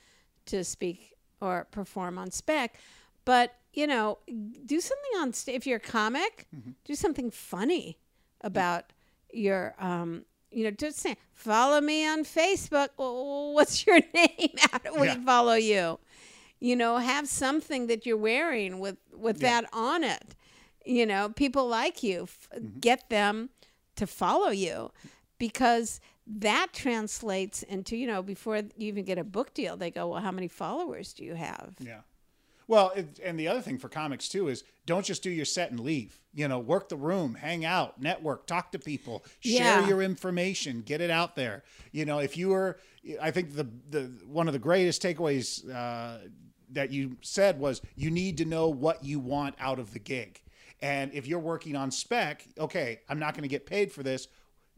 to 0.48 0.64
speak 0.64 1.14
or 1.42 1.68
perform 1.72 2.18
on 2.18 2.32
spec. 2.32 2.76
But 3.26 3.56
you 3.74 3.88
know, 3.88 4.20
do 4.66 4.80
something 4.80 5.12
on 5.20 5.34
stage. 5.34 5.56
If 5.56 5.66
you're 5.68 5.78
a 5.78 5.80
comic, 5.80 6.48
do 6.86 6.94
something 6.96 7.32
funny 7.32 7.98
about 8.42 8.94
your. 9.32 9.74
Um, 9.80 10.26
you 10.52 10.64
know, 10.66 10.70
just 10.70 11.00
say, 11.00 11.18
follow 11.32 11.82
me 11.82 12.06
on 12.08 12.24
Facebook. 12.24 12.90
Well, 12.98 13.54
what's 13.56 13.88
your 13.88 14.00
name? 14.14 14.50
How 14.60 14.78
do 14.78 15.00
we 15.02 15.08
Yeah. 15.08 15.24
follow 15.26 15.56
you? 15.56 15.98
You 16.60 16.76
know, 16.76 16.98
have 16.98 17.28
something 17.28 17.88
that 17.88 18.06
you're 18.06 18.16
wearing 18.18 18.80
with 18.80 18.98
with 19.12 19.42
Yeah. 19.42 19.62
that 19.62 19.70
on 19.74 20.04
it. 20.04 20.36
You 20.86 21.08
know, 21.08 21.30
people 21.30 21.68
like 21.68 22.04
you. 22.04 22.24
F- 22.24 22.48
Mm-hmm. 22.56 22.80
Get 22.80 23.10
them 23.10 23.50
to 23.96 24.06
follow 24.06 24.50
you 24.50 24.92
because 25.40 26.00
that 26.26 26.68
translates 26.74 27.64
into 27.64 27.96
you 27.98 28.08
know 28.08 28.22
before 28.22 28.56
you 28.58 28.88
even 28.88 29.04
get 29.04 29.18
a 29.18 29.24
book 29.24 29.54
deal 29.54 29.76
they 29.76 29.92
go 29.92 30.08
well 30.08 30.22
how 30.22 30.32
many 30.32 30.48
followers 30.48 31.14
do 31.14 31.24
you 31.24 31.36
have 31.36 31.74
Yeah. 31.80 32.02
Well, 32.66 32.94
it, 32.96 33.20
and 33.22 33.38
the 33.38 33.50
other 33.50 33.60
thing 33.60 33.78
for 33.78 33.90
comics 33.90 34.30
too 34.30 34.48
is 34.48 34.64
don't 34.86 35.06
just 35.06 35.22
do 35.22 35.30
your 35.30 35.44
set 35.44 35.70
and 35.70 35.80
leave. 35.82 36.22
You 36.34 36.48
know, 36.48 36.60
work 36.60 36.88
the 36.88 36.96
room, 36.96 37.36
hang 37.36 37.66
out, 37.66 38.02
network, 38.02 38.48
talk 38.48 38.72
to 38.72 38.80
people, 38.80 39.26
share 39.42 39.82
Yeah. 39.82 39.88
your 39.88 40.02
information, 40.02 40.82
get 40.82 41.02
it 41.02 41.10
out 41.10 41.36
there. 41.36 41.64
You 41.92 42.06
know, 42.06 42.20
if 42.20 42.38
you 42.38 42.50
were 42.50 42.80
I 43.22 43.32
think 43.32 43.54
the 43.54 43.68
the 43.90 44.04
one 44.26 44.48
of 44.48 44.54
the 44.54 44.60
greatest 44.60 45.02
takeaways 45.04 45.70
uh, 45.70 46.20
that 46.72 46.90
you 46.90 47.18
said 47.22 47.60
was 47.60 47.82
you 47.96 48.10
need 48.10 48.38
to 48.38 48.46
know 48.46 48.70
what 48.70 49.04
you 49.04 49.20
want 49.20 49.56
out 49.60 49.78
of 49.78 49.92
the 49.92 50.00
gig. 50.00 50.42
And 50.82 51.14
if 51.14 51.28
you're 51.28 51.40
working 51.40 51.76
on 51.76 51.92
spec, 51.92 52.48
okay, 52.58 53.02
I'm 53.10 53.20
not 53.20 53.34
going 53.34 53.44
to 53.44 53.50
get 53.50 53.66
paid 53.66 53.92
for 53.92 54.04
this 54.04 54.30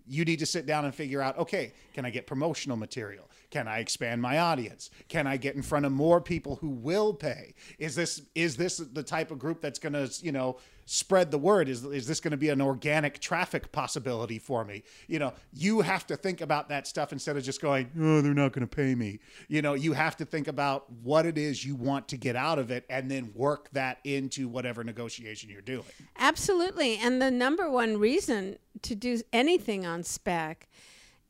you 0.08 0.26
need 0.26 0.40
to 0.40 0.46
sit 0.46 0.66
down 0.66 0.86
and 0.86 0.94
figure 0.94 1.22
out 1.22 1.38
okay 1.38 1.72
can 1.96 2.04
i 2.04 2.10
get 2.10 2.28
promotional 2.28 2.76
material? 2.76 3.30
Can 3.52 3.70
i 3.70 3.80
expand 3.80 4.22
my 4.22 4.40
audience? 4.40 4.90
Can 5.08 5.28
i 5.28 5.38
get 5.38 5.56
in 5.56 5.62
front 5.62 5.86
of 5.86 5.94
more 5.94 6.20
people 6.20 6.58
who 6.58 6.68
will 6.70 7.14
pay? 7.14 7.54
Is 7.80 7.96
this 7.96 8.22
is 8.36 8.58
this 8.58 8.78
the 8.78 9.02
type 9.02 9.32
of 9.32 9.40
group 9.40 9.62
that's 9.62 9.80
going 9.80 9.94
to 9.94 10.12
you 10.22 10.34
know 10.34 10.58
spread 10.86 11.32
the 11.32 11.38
word? 11.38 11.70
Is 11.70 11.86
is 11.86 12.06
this 12.06 12.20
going 12.20 12.32
to 12.32 12.38
be 12.38 12.50
an 12.50 12.60
organic 12.62 13.20
traffic 13.20 13.72
possibility 13.72 14.40
for 14.40 14.66
me? 14.66 14.84
You 15.08 15.20
know 15.20 15.34
you 15.54 15.80
have 15.80 16.06
to 16.08 16.18
think 16.18 16.42
about 16.42 16.68
that 16.68 16.86
stuff 16.86 17.14
instead 17.14 17.38
of 17.38 17.44
just 17.44 17.62
going 17.62 17.90
oh 17.98 18.20
they're 18.20 18.34
not 18.34 18.52
going 18.52 18.68
to 18.68 18.76
pay 18.76 18.94
me. 18.94 19.20
You 19.48 19.62
know 19.62 19.74
you 19.74 19.94
have 19.94 20.18
to 20.18 20.26
think 20.26 20.50
about 20.50 20.92
what 21.02 21.26
it 21.26 21.38
is 21.38 21.64
you 21.66 21.76
want 21.76 22.10
to 22.10 22.18
get 22.18 22.36
out 22.36 22.60
of 22.60 22.72
it 22.72 22.84
and 22.90 23.10
then 23.10 23.32
work 23.34 23.70
that 23.72 24.00
into 24.04 24.50
whatever 24.50 24.84
negotiation 24.84 25.50
you're 25.50 25.62
doing. 25.62 25.86
Absolutely. 26.18 26.98
And 26.98 27.22
the 27.22 27.32
number 27.32 27.70
one 27.70 27.98
reason 27.98 28.58
to 28.86 28.96
do 28.96 29.22
anything 29.34 29.86
on 29.86 30.04
spec 30.04 30.68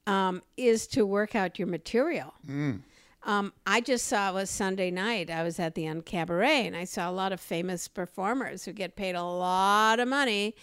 um, 0.07 0.41
is 0.57 0.88
to 0.88 1.05
work 1.05 1.35
out 1.35 1.57
your 1.59 1.67
material 1.67 2.33
um, 3.25 3.53
I 3.65 3.81
just 3.81 4.05
saw 4.05 4.29
it 4.29 4.33
was 4.33 4.50
Sunday 4.51 4.91
night. 4.91 5.31
I 5.31 5.41
was 5.41 5.59
at 5.59 5.74
the 5.74 5.88
End 5.88 6.05
Cabaret, 6.05 6.67
and 6.67 6.75
I 6.75 6.83
saw 6.83 7.09
a 7.09 7.12
lot 7.12 7.33
of 7.33 7.39
famous 7.39 7.88
performers 7.88 8.63
who 8.65 8.71
get 8.71 8.95
paid 8.95 9.15
a 9.15 9.24
lot 9.24 10.00
of 10.00 10.07
money, 10.07 10.55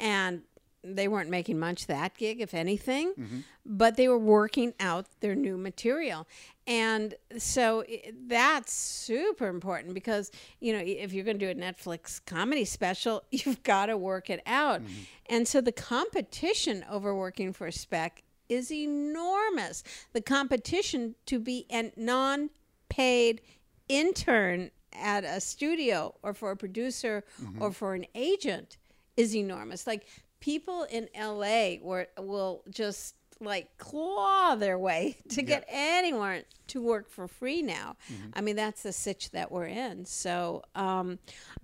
and 0.00 0.42
they 0.82 1.08
weren't 1.08 1.30
making 1.30 1.58
much 1.58 1.86
that 1.86 2.16
gig, 2.16 2.40
if 2.40 2.54
anything, 2.54 3.12
mm-hmm. 3.12 3.38
but 3.66 3.96
they 3.96 4.08
were 4.08 4.18
working 4.18 4.74
out 4.78 5.06
their 5.20 5.34
new 5.34 5.56
material. 5.56 6.26
And 6.66 7.14
so 7.36 7.82
i- 7.88 8.12
that's 8.26 8.72
super 8.72 9.48
important 9.48 9.94
because, 9.94 10.30
you 10.60 10.72
know, 10.72 10.82
if 10.84 11.12
you're 11.12 11.24
going 11.24 11.38
to 11.38 11.52
do 11.52 11.58
a 11.58 11.62
Netflix 11.62 12.24
comedy 12.24 12.64
special, 12.64 13.24
you've 13.30 13.62
got 13.62 13.86
to 13.86 13.96
work 13.96 14.30
it 14.30 14.40
out. 14.46 14.82
Mm-hmm. 14.82 14.92
And 15.30 15.48
so 15.48 15.60
the 15.60 15.72
competition 15.72 16.84
over 16.90 17.14
working 17.14 17.52
for 17.52 17.70
spec 17.70 18.22
is 18.48 18.72
enormous. 18.72 19.82
The 20.12 20.22
competition 20.22 21.14
to 21.26 21.38
be 21.38 21.66
a 21.70 21.92
non 21.96 22.50
paid 22.88 23.42
intern 23.88 24.70
at 24.92 25.24
a 25.24 25.40
studio 25.40 26.14
or 26.22 26.34
for 26.34 26.50
a 26.50 26.56
producer 26.56 27.24
mm-hmm. 27.42 27.62
or 27.62 27.72
for 27.72 27.94
an 27.94 28.06
agent 28.14 28.78
is 29.16 29.34
enormous. 29.34 29.86
Like 29.86 30.06
people 30.40 30.86
in 30.90 31.08
LA 31.18 31.76
were, 31.82 32.08
will 32.18 32.62
just 32.70 33.14
like 33.40 33.76
claw 33.78 34.56
their 34.56 34.78
way 34.78 35.16
to 35.30 35.42
get 35.42 35.64
anyone 35.68 36.42
to 36.68 36.82
work 36.82 37.08
for 37.08 37.28
free 37.28 37.62
now. 37.62 37.96
I 38.34 38.40
mean, 38.40 38.56
that's 38.56 38.82
the 38.82 38.92
sitch 38.92 39.30
that 39.30 39.50
we're 39.50 39.66
in. 39.66 40.04
So 40.04 40.62
um, 40.74 41.18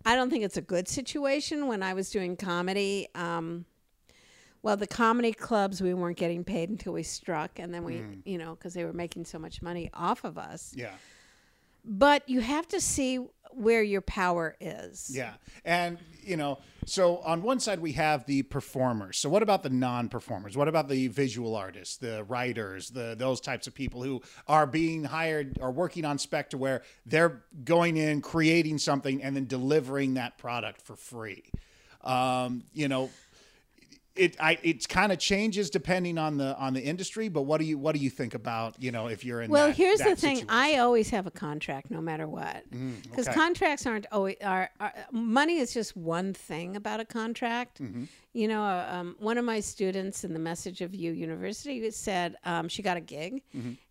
I 0.06 0.14
don't 0.14 0.30
think 0.30 0.44
it's 0.44 0.56
a 0.56 0.62
good 0.62 0.88
situation. 0.88 1.66
When 1.66 1.82
I 1.82 1.94
was 1.94 2.10
doing 2.10 2.36
comedy, 2.36 3.08
um, 3.14 3.64
well, 4.62 4.76
the 4.76 4.86
comedy 4.86 5.32
clubs, 5.32 5.82
we 5.82 5.92
weren't 5.92 6.16
getting 6.16 6.42
paid 6.42 6.70
until 6.70 6.94
we 6.94 7.02
struck, 7.02 7.58
and 7.58 7.74
then 7.74 7.84
we, 7.84 8.02
you 8.24 8.38
know, 8.38 8.54
because 8.54 8.72
they 8.72 8.84
were 8.84 8.94
making 8.94 9.26
so 9.26 9.38
much 9.38 9.60
money 9.60 9.90
off 9.92 10.24
of 10.24 10.38
us. 10.38 10.72
yeah 10.74 10.94
But 11.84 12.26
you 12.28 12.40
have 12.40 12.66
to 12.68 12.80
see 12.80 13.18
where 13.56 13.82
your 13.82 14.00
power 14.00 14.56
is. 14.60 15.10
Yeah. 15.12 15.34
And, 15.64 15.98
you 16.22 16.36
know, 16.36 16.58
so 16.86 17.18
on 17.18 17.42
one 17.42 17.60
side 17.60 17.80
we 17.80 17.92
have 17.92 18.26
the 18.26 18.42
performers. 18.42 19.18
So 19.18 19.28
what 19.28 19.42
about 19.42 19.62
the 19.62 19.70
non-performers? 19.70 20.56
What 20.56 20.68
about 20.68 20.88
the 20.88 21.08
visual 21.08 21.56
artists, 21.56 21.96
the 21.96 22.24
writers, 22.24 22.90
the 22.90 23.14
those 23.16 23.40
types 23.40 23.66
of 23.66 23.74
people 23.74 24.02
who 24.02 24.22
are 24.46 24.66
being 24.66 25.04
hired 25.04 25.58
or 25.60 25.70
working 25.70 26.04
on 26.04 26.18
spec 26.18 26.50
to 26.50 26.58
where 26.58 26.82
they're 27.06 27.42
going 27.64 27.96
in, 27.96 28.20
creating 28.20 28.78
something 28.78 29.22
and 29.22 29.34
then 29.34 29.46
delivering 29.46 30.14
that 30.14 30.36
product 30.38 30.82
for 30.82 30.96
free. 30.96 31.44
Um, 32.02 32.64
you 32.74 32.88
know, 32.88 33.08
it 34.16 34.36
I 34.38 34.58
it 34.62 34.88
kind 34.88 35.10
of 35.10 35.18
changes 35.18 35.70
depending 35.70 36.18
on 36.18 36.36
the 36.36 36.56
on 36.56 36.72
the 36.72 36.80
industry, 36.80 37.28
but 37.28 37.42
what 37.42 37.58
do 37.58 37.66
you 37.66 37.76
what 37.76 37.94
do 37.96 38.00
you 38.00 38.10
think 38.10 38.34
about, 38.34 38.80
you 38.80 38.92
know, 38.92 39.08
if 39.08 39.24
you're 39.24 39.40
in 39.42 39.50
Well, 39.50 39.68
that- 39.68 39.76
here's 39.76 39.98
the 39.98 40.04
that 40.10 40.18
thing. 40.18 40.36
situation? 40.36 40.50
I 40.50 40.76
always 40.78 41.10
have 41.10 41.26
a 41.26 41.32
contract, 41.32 41.90
no 41.90 42.00
matter 42.00 42.28
what, 42.28 42.64
because 43.02 43.26
okay. 43.26 43.34
contracts 43.34 43.86
aren't 43.86 44.06
always. 44.12 44.36
Are, 44.42 44.70
are 44.78 44.92
money 45.10 45.58
is 45.58 45.74
just 45.74 45.96
one 45.96 46.32
thing 46.32 46.76
about 46.76 47.00
a 47.00 47.04
contract. 47.04 47.80
You 48.32 48.48
know, 48.48 48.62
uh, 48.62 48.88
um, 48.90 49.16
one 49.18 49.38
of 49.38 49.44
my 49.44 49.60
students 49.60 50.24
in 50.24 50.32
the 50.32 50.40
Message 50.40 50.80
of 50.80 50.94
You 50.94 51.12
University 51.12 51.90
said 51.90 52.36
um, 52.44 52.68
she 52.68 52.82
got 52.82 52.96
a 52.96 53.00
gig, 53.00 53.42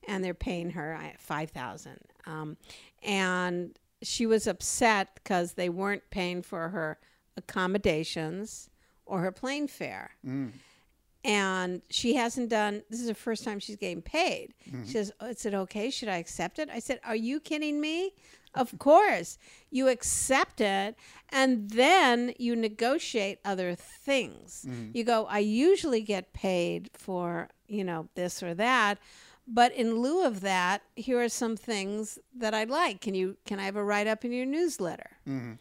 and 0.07 0.23
they're 0.23 0.33
paying 0.33 0.69
her 0.71 0.97
five 1.19 1.49
thousand, 1.49 1.99
um, 2.25 2.55
and 3.01 3.77
she 4.01 4.25
was 4.25 4.47
upset 4.47 5.09
because 5.15 5.53
they 5.53 5.69
weren't 5.69 6.03
paying 6.11 6.41
for 6.41 6.69
her 6.69 6.97
accommodations 7.35 8.69
or 9.05 9.19
her 9.21 9.31
plane 9.31 9.67
fare. 9.67 10.11
Mm. 10.25 10.51
And 11.25 11.81
she 11.89 12.15
hasn't 12.15 12.49
done 12.49 12.83
this 12.89 12.99
is 12.99 13.07
the 13.07 13.13
first 13.13 13.45
time 13.45 13.59
she's 13.59 13.77
getting 13.77 14.01
paid. 14.01 14.53
Mm-hmm. 14.67 14.85
She 14.85 14.91
says 14.91 15.11
oh, 15.21 15.27
is 15.27 15.45
it 15.45 15.53
okay? 15.53 15.89
Should 15.89 16.09
i 16.09 16.17
accept 16.17 16.59
it? 16.59 16.69
I 16.71 16.79
said 16.79 16.99
are 17.05 17.15
you 17.15 17.39
kidding 17.39 17.79
me? 17.79 18.13
Of 18.55 18.77
course. 18.77 19.37
You 19.71 19.87
accept 19.87 20.61
it 20.61 20.95
and 21.29 21.69
then 21.71 22.33
you 22.37 22.55
negotiate 22.55 23.39
other 23.45 23.73
things. 23.73 24.65
Mm-hmm. 24.67 24.97
You 24.97 25.03
go 25.05 25.25
i 25.29 25.39
usually 25.39 26.01
get 26.01 26.33
paid 26.33 26.89
for 26.93 27.49
you 27.67 27.83
know 27.83 28.09
this 28.15 28.43
or 28.43 28.53
that 28.55 28.97
but 29.47 29.73
in 29.73 29.95
lieu 29.95 30.25
of 30.25 30.41
that 30.41 30.81
here 30.95 31.21
are 31.21 31.29
some 31.29 31.55
things 31.55 32.19
that 32.35 32.53
i'd 32.53 32.69
like. 32.69 32.99
Can 32.99 33.15
you 33.15 33.37
can 33.45 33.59
i 33.59 33.63
have 33.63 33.77
a 33.77 33.83
write-up 33.83 34.25
in 34.25 34.33
your 34.33 34.45
newsletter 34.45 35.11
mm-hmm. 35.27 35.53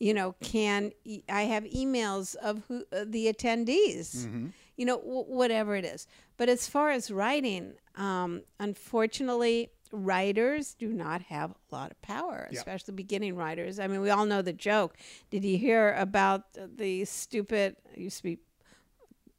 You 0.00 0.14
know 0.14 0.34
can 0.40 0.92
e- 1.04 1.22
i 1.28 1.42
have 1.42 1.64
emails 1.64 2.34
of 2.36 2.62
who 2.68 2.84
uh, 2.92 3.04
the 3.06 3.32
attendees 3.32 4.28
you 4.76 4.84
know 4.84 4.98
w- 4.98 5.24
whatever 5.26 5.74
it 5.76 5.84
is 5.84 6.06
but 6.36 6.48
as 6.48 6.68
far 6.68 6.90
as 6.90 7.10
writing 7.10 7.72
um, 7.96 8.42
unfortunately 8.60 9.70
writers 9.92 10.74
do 10.74 10.88
not 10.88 11.22
have 11.22 11.50
a 11.50 11.74
lot 11.74 11.90
of 11.90 12.00
power 12.02 12.46
Yeah. 12.50 12.58
especially 12.58 12.94
beginning 12.94 13.34
writers 13.36 13.78
i 13.78 13.86
mean 13.86 14.00
we 14.00 14.10
all 14.10 14.26
know 14.26 14.42
the 14.42 14.52
joke 14.52 14.96
did 15.30 15.44
you 15.44 15.56
hear 15.58 15.94
about 15.94 16.42
the 16.54 17.04
stupid 17.04 17.76
used 17.96 18.18
to 18.18 18.22
be 18.22 18.38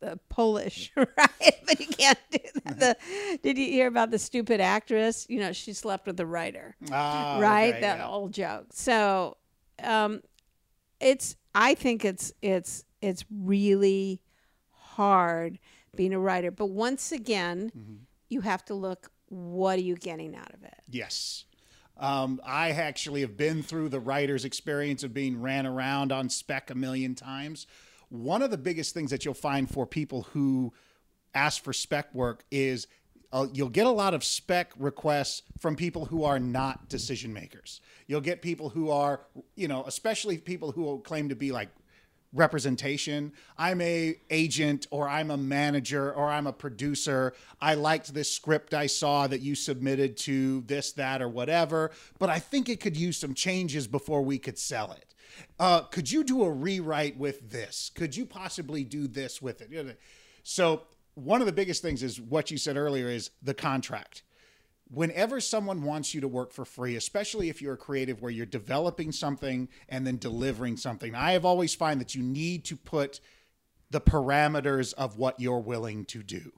uh, 0.01 0.15
Polish, 0.29 0.91
right? 0.95 1.55
But 1.65 1.79
you 1.79 1.87
can't 1.87 2.17
do 2.31 2.39
that. 2.63 2.79
The, 2.79 3.37
did 3.43 3.57
you 3.57 3.65
hear 3.65 3.87
about 3.87 4.11
the 4.11 4.17
stupid 4.19 4.61
actress? 4.61 5.25
You 5.29 5.39
know, 5.39 5.51
she 5.51 5.73
slept 5.73 6.07
with 6.07 6.15
the 6.15 6.25
writer 6.25 6.77
Ah, 6.89 7.37
right 7.37 7.69
okay, 7.71 7.81
that 7.81 7.97
yeah. 7.97 8.07
old 8.07 8.31
joke 8.31 8.67
so 8.71 9.35
um 9.83 10.21
it's 10.99 11.35
i 11.55 11.73
think 11.75 12.03
it's 12.05 12.31
it's 12.41 12.83
it's 13.01 13.23
really 13.31 14.21
hard 14.71 15.59
being 15.95 16.13
a 16.13 16.19
writer 16.19 16.51
but 16.51 16.67
once 16.67 17.11
again 17.11 17.71
Mm-hmm. 17.77 17.95
you 18.29 18.41
have 18.41 18.63
to 18.65 18.73
look 18.73 19.11
what 19.29 19.77
are 19.77 19.81
you 19.81 19.95
getting 19.95 20.35
out 20.35 20.53
of 20.53 20.63
it 20.63 20.75
Yes. 20.89 21.45
Um, 21.97 22.39
I 22.45 22.69
actually 22.71 23.21
have 23.21 23.35
been 23.35 23.61
through 23.61 23.89
the 23.89 23.99
writer's 23.99 24.45
experience 24.45 25.03
of 25.03 25.13
being 25.13 25.41
ran 25.41 25.67
around 25.67 26.13
on 26.13 26.29
spec 26.29 26.69
a 26.71 26.75
million 26.75 27.13
times. 27.13 27.67
One 28.07 28.41
of 28.41 28.51
the 28.51 28.57
biggest 28.57 28.93
things 28.93 29.11
that 29.11 29.25
you'll 29.25 29.33
find 29.33 29.69
for 29.69 29.85
people 29.85 30.21
who 30.31 30.71
ask 31.35 31.61
for 31.61 31.73
spec 31.73 32.15
work 32.15 32.45
is 32.51 32.87
uh, 33.31 33.47
you'll 33.53 33.69
get 33.69 33.85
a 33.85 33.91
lot 33.91 34.13
of 34.13 34.23
spec 34.23 34.71
requests 34.77 35.43
from 35.59 35.75
people 35.75 36.05
who 36.05 36.23
are 36.23 36.39
not 36.39 36.89
decision 36.89 37.33
makers. 37.33 37.81
You'll 38.07 38.21
get 38.21 38.41
people 38.41 38.69
who 38.69 38.89
are, 38.89 39.21
you 39.55 39.67
know, 39.67 39.83
especially 39.85 40.37
people 40.37 40.71
who 40.71 40.99
claim 41.01 41.29
to 41.29 41.35
be 41.35 41.51
like 41.51 41.69
representation. 42.33 43.33
I'm 43.57 43.81
a 43.81 44.15
agent 44.29 44.87
or 44.91 45.07
I'm 45.07 45.31
a 45.31 45.37
manager 45.37 46.13
or 46.13 46.29
I'm 46.29 46.47
a 46.47 46.53
producer. 46.53 47.33
I 47.61 47.75
liked 47.75 48.13
this 48.13 48.31
script 48.31 48.73
I 48.73 48.87
saw 48.87 49.27
that 49.27 49.41
you 49.41 49.55
submitted 49.55 50.17
to 50.17 50.61
this, 50.61 50.91
that, 50.93 51.21
or 51.21 51.29
whatever, 51.29 51.91
but 52.19 52.29
I 52.29 52.39
think 52.39 52.69
it 52.69 52.79
could 52.79 52.97
use 52.97 53.17
some 53.17 53.33
changes 53.33 53.87
before 53.87 54.21
we 54.21 54.37
could 54.37 54.57
sell 54.57 54.91
it. 54.91 55.05
Uh, 55.59 55.81
could 55.81 56.11
you 56.11 56.23
do 56.23 56.43
a 56.43 56.51
rewrite 56.51 57.17
with 57.17 57.51
this? 57.51 57.91
Could 57.95 58.15
you 58.15 58.25
possibly 58.25 58.83
do 58.83 59.07
this 59.07 59.41
with 59.41 59.61
it? 59.61 59.99
So 60.43 60.83
one 61.15 61.41
of 61.41 61.47
the 61.47 61.53
biggest 61.53 61.81
things 61.81 62.03
is 62.03 62.19
what 62.19 62.51
you 62.51 62.57
said 62.57 62.77
earlier 62.77 63.09
is 63.09 63.31
the 63.41 63.53
contract 63.53 64.23
whenever 64.89 65.39
someone 65.39 65.83
wants 65.83 66.13
you 66.13 66.21
to 66.21 66.27
work 66.27 66.51
for 66.51 66.65
free, 66.65 66.95
especially 66.95 67.49
if 67.49 67.61
you're 67.61 67.73
a 67.73 67.77
creative 67.77 68.21
where 68.21 68.31
you're 68.31 68.45
developing 68.45 69.11
something 69.11 69.69
and 69.87 70.05
then 70.05 70.17
delivering 70.17 70.77
something, 70.77 71.15
I 71.15 71.33
have 71.33 71.45
always 71.45 71.75
find 71.75 72.01
that 72.01 72.15
you 72.15 72.23
need 72.23 72.65
to 72.65 72.75
put 72.75 73.19
the 73.91 74.01
parameters 74.01 74.93
of 74.95 75.17
what 75.17 75.39
you're 75.39 75.59
willing 75.59 76.05
to 76.05 76.23
do. 76.23 76.51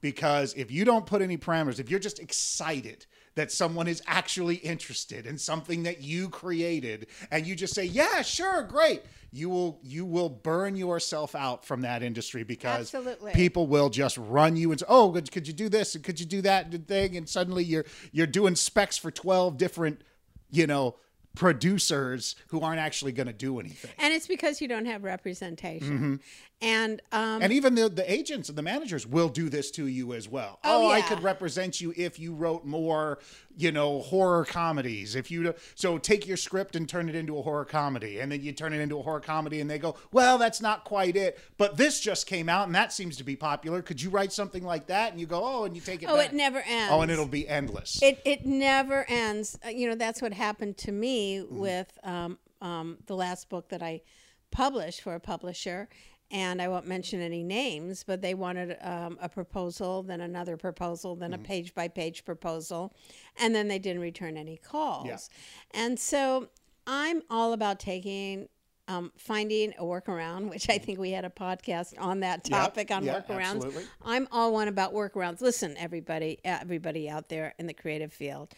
Because 0.00 0.54
if 0.54 0.70
you 0.70 0.84
don't 0.84 1.06
put 1.06 1.22
any 1.22 1.38
parameters, 1.38 1.78
if 1.78 1.90
you're 1.90 2.00
just 2.00 2.18
excited 2.18 3.06
that 3.34 3.50
someone 3.50 3.88
is 3.88 4.02
actually 4.06 4.56
interested 4.56 5.26
in 5.26 5.38
something 5.38 5.82
that 5.84 6.00
you 6.00 6.28
created 6.28 7.06
and 7.30 7.46
you 7.46 7.54
just 7.54 7.74
say, 7.74 7.84
"Yeah, 7.84 8.22
sure, 8.22 8.62
great." 8.62 9.02
You 9.32 9.48
will 9.48 9.80
you 9.82 10.04
will 10.04 10.28
burn 10.28 10.76
yourself 10.76 11.34
out 11.34 11.64
from 11.64 11.80
that 11.80 12.02
industry 12.02 12.44
because 12.44 12.94
Absolutely. 12.94 13.32
people 13.32 13.66
will 13.66 13.90
just 13.90 14.16
run 14.16 14.56
you 14.56 14.70
and 14.70 14.78
say, 14.80 14.86
"Oh, 14.88 15.10
could, 15.10 15.30
could 15.32 15.48
you 15.48 15.54
do 15.54 15.68
this? 15.68 15.94
And 15.94 16.04
could 16.04 16.20
you 16.20 16.26
do 16.26 16.42
that 16.42 16.72
thing?" 16.86 17.16
And 17.16 17.28
suddenly 17.28 17.64
you're 17.64 17.84
you're 18.12 18.26
doing 18.28 18.54
specs 18.54 18.96
for 18.96 19.10
12 19.10 19.56
different, 19.56 20.02
you 20.50 20.66
know, 20.66 20.96
producers 21.34 22.36
who 22.48 22.60
aren't 22.60 22.80
actually 22.80 23.12
going 23.12 23.26
to 23.26 23.32
do 23.32 23.58
anything. 23.60 23.90
and 23.98 24.12
it's 24.14 24.26
because 24.26 24.60
you 24.60 24.68
don't 24.68 24.86
have 24.86 25.02
representation 25.04 25.84
Mm-hmm. 25.98 26.14
and 26.62 27.02
um 27.12 27.42
And 27.42 27.52
even 27.52 27.74
the, 27.74 27.88
the 27.88 28.10
agents 28.10 28.48
and 28.48 28.56
the 28.56 28.62
managers 28.62 29.06
will 29.06 29.28
do 29.28 29.48
this 29.48 29.70
to 29.72 29.86
you 29.86 30.12
as 30.14 30.28
well. 30.28 30.58
Oh, 30.64 30.88
I 30.88 30.98
yeah. 30.98 31.08
could 31.08 31.22
represent 31.22 31.80
you 31.80 31.92
if 31.96 32.18
you 32.18 32.34
wrote 32.34 32.64
more, 32.64 33.18
you 33.56 33.70
know, 33.72 34.00
horror 34.00 34.44
comedies. 34.44 35.14
If 35.14 35.30
you 35.30 35.54
so 35.74 35.98
take 35.98 36.26
your 36.26 36.36
script 36.36 36.76
and 36.76 36.88
turn 36.88 37.08
it 37.08 37.14
into 37.14 37.38
a 37.38 37.42
horror 37.42 37.64
comedy, 37.64 38.20
and 38.20 38.30
then 38.32 38.40
you 38.42 38.52
turn 38.52 38.72
it 38.72 38.80
into 38.80 38.98
a 38.98 39.02
horror 39.02 39.20
comedy, 39.20 39.60
and 39.60 39.70
they 39.70 39.78
go, 39.78 39.96
"Well, 40.12 40.38
that's 40.38 40.60
not 40.60 40.84
quite 40.84 41.16
it." 41.16 41.38
But 41.56 41.76
this 41.76 42.00
just 42.00 42.26
came 42.26 42.48
out, 42.48 42.66
and 42.66 42.74
that 42.74 42.92
seems 42.92 43.16
to 43.18 43.24
be 43.24 43.36
popular. 43.36 43.82
Could 43.82 44.02
you 44.02 44.10
write 44.10 44.32
something 44.32 44.64
like 44.64 44.86
that? 44.88 45.12
And 45.12 45.20
you 45.20 45.26
go, 45.26 45.42
"Oh," 45.44 45.64
and 45.64 45.74
you 45.74 45.80
take 45.82 46.02
it. 46.02 46.08
oh 46.08 46.16
back. 46.16 46.26
it 46.30 46.32
never 46.34 46.58
ends 46.58 46.92
Oh, 46.92 47.00
and 47.02 47.10
it'll 47.10 47.26
be 47.26 47.48
endless. 47.48 48.02
It 48.02 48.20
it 48.24 48.44
never 48.46 49.04
ends. 49.08 49.58
Uh, 49.64 49.68
you 49.68 49.88
know, 49.88 49.94
that's 49.94 50.20
what 50.20 50.32
happened 50.32 50.76
to 50.78 50.92
me 50.92 51.38
Mm-hmm. 51.38 51.58
with 51.58 51.98
um, 52.04 52.38
um, 52.60 52.98
the 53.06 53.14
last 53.14 53.48
book 53.48 53.68
that 53.68 53.82
I 53.82 54.02
published 54.50 55.00
for 55.02 55.14
a 55.14 55.20
publisher. 55.20 55.88
And 56.30 56.60
I 56.60 56.68
won't 56.68 56.86
mention 56.86 57.20
any 57.20 57.42
names, 57.44 58.02
but 58.02 58.20
they 58.20 58.34
wanted 58.34 58.76
um, 58.80 59.18
a 59.20 59.28
proposal, 59.28 60.02
then 60.02 60.20
another 60.20 60.56
proposal, 60.56 61.14
then 61.14 61.30
Mm-hmm. 61.32 61.42
a 61.44 61.46
page 61.46 61.74
by 61.74 61.86
page 61.88 62.24
proposal, 62.24 62.92
and 63.38 63.54
then 63.54 63.68
they 63.68 63.78
didn't 63.78 64.02
return 64.02 64.36
any 64.36 64.56
calls. 64.56 65.28
And 65.72 65.98
so 65.98 66.48
I'm 66.86 67.22
all 67.30 67.52
about 67.52 67.78
taking, 67.78 68.48
um, 68.88 69.12
finding 69.16 69.74
a 69.78 69.82
workaround, 69.84 70.50
which 70.50 70.68
I 70.68 70.78
think 70.78 70.98
we 70.98 71.10
had 71.12 71.24
a 71.24 71.30
podcast 71.30 71.94
on 72.00 72.20
that 72.20 72.48
Yeah, 72.48 72.58
topic 72.62 72.90
on 72.90 73.04
yeah, 73.04 73.20
workarounds. 73.20 73.56
absolutely. 73.56 73.84
I'm 74.04 74.26
all 74.32 74.52
one 74.52 74.68
about 74.68 74.92
workarounds. 74.92 75.40
Listen, 75.40 75.76
everybody, 75.78 76.38
everybody 76.44 77.08
out 77.08 77.28
there 77.28 77.54
in 77.58 77.66
the 77.66 77.74
creative 77.74 78.12
field, 78.12 78.54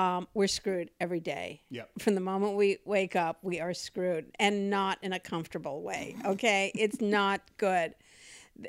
um, 0.00 0.28
we're 0.32 0.46
screwed 0.46 0.90
every 0.98 1.20
day. 1.20 1.62
Yep. 1.70 1.90
From 1.98 2.14
the 2.14 2.20
moment 2.20 2.56
we 2.56 2.78
wake 2.84 3.16
up, 3.16 3.38
we 3.42 3.60
are 3.60 3.74
screwed, 3.74 4.26
and 4.38 4.70
not 4.70 4.98
in 5.02 5.12
a 5.12 5.20
comfortable 5.20 5.82
way. 5.82 6.16
Okay, 6.24 6.72
it's 6.78 7.00
not 7.00 7.42
good. 7.58 7.94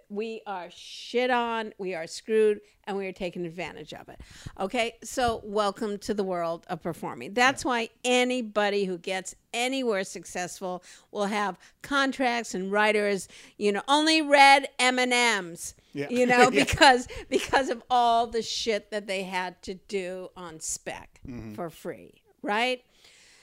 We 0.09 0.41
are 0.47 0.69
shit 0.69 1.29
on, 1.29 1.73
we 1.77 1.95
are 1.95 2.07
screwed, 2.07 2.61
and 2.85 2.97
we 2.97 3.07
are 3.07 3.11
taking 3.11 3.45
advantage 3.45 3.93
of 3.93 4.07
it. 4.07 4.21
Okay, 4.59 4.95
so 5.03 5.41
welcome 5.43 5.97
to 5.99 6.13
the 6.13 6.23
world 6.23 6.65
of 6.69 6.81
performing. 6.81 7.33
That's 7.33 7.65
why 7.65 7.89
anybody 8.05 8.85
who 8.85 8.97
gets 8.97 9.35
anywhere 9.53 10.05
successful 10.05 10.83
will 11.11 11.25
have 11.25 11.57
contracts 11.81 12.53
and 12.53 12.71
writers. 12.71 13.27
You 13.57 13.73
know, 13.73 13.81
only 13.87 14.21
read 14.21 14.69
M 14.79 14.97
and 14.97 15.11
M's. 15.11 15.75
Yeah. 15.93 16.09
You 16.09 16.25
know, 16.33 16.49
Yeah. 16.51 16.63
because 16.65 17.07
because 17.29 17.69
of 17.69 17.83
all 17.89 18.27
the 18.27 18.41
shit 18.41 18.91
that 18.91 19.07
they 19.07 19.23
had 19.23 19.61
to 19.63 19.73
do 19.75 20.29
on 20.35 20.59
spec 20.59 21.19
Mm-hmm. 21.27 21.53
for 21.53 21.69
free, 21.69 22.21
right? 22.41 22.83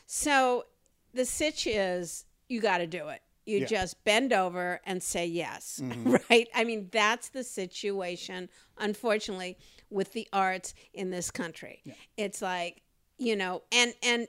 So 0.07 0.65
the 1.15 1.25
sitch 1.25 1.67
is 1.67 2.25
you 2.49 2.61
got 2.61 2.79
to 2.79 2.87
do 2.87 3.09
it. 3.09 3.21
You 3.47 3.59
Yeah. 3.61 3.67
just 3.67 4.05
bend 4.05 4.33
over 4.33 4.81
and 4.85 5.03
say 5.03 5.27
yes, 5.27 5.81
Mm-hmm. 5.85 6.17
right? 6.31 6.49
I 6.55 6.65
mean, 6.65 6.89
that's 6.93 7.29
the 7.31 7.45
situation, 7.45 8.49
unfortunately, 8.77 9.57
with 9.91 10.13
the 10.13 10.29
arts 10.33 10.75
in 10.93 11.11
this 11.11 11.31
country. 11.31 11.83
It's 12.17 12.43
like, 12.43 12.83
you 13.19 13.37
know, 13.37 13.63
and 13.73 13.95
and 14.03 14.29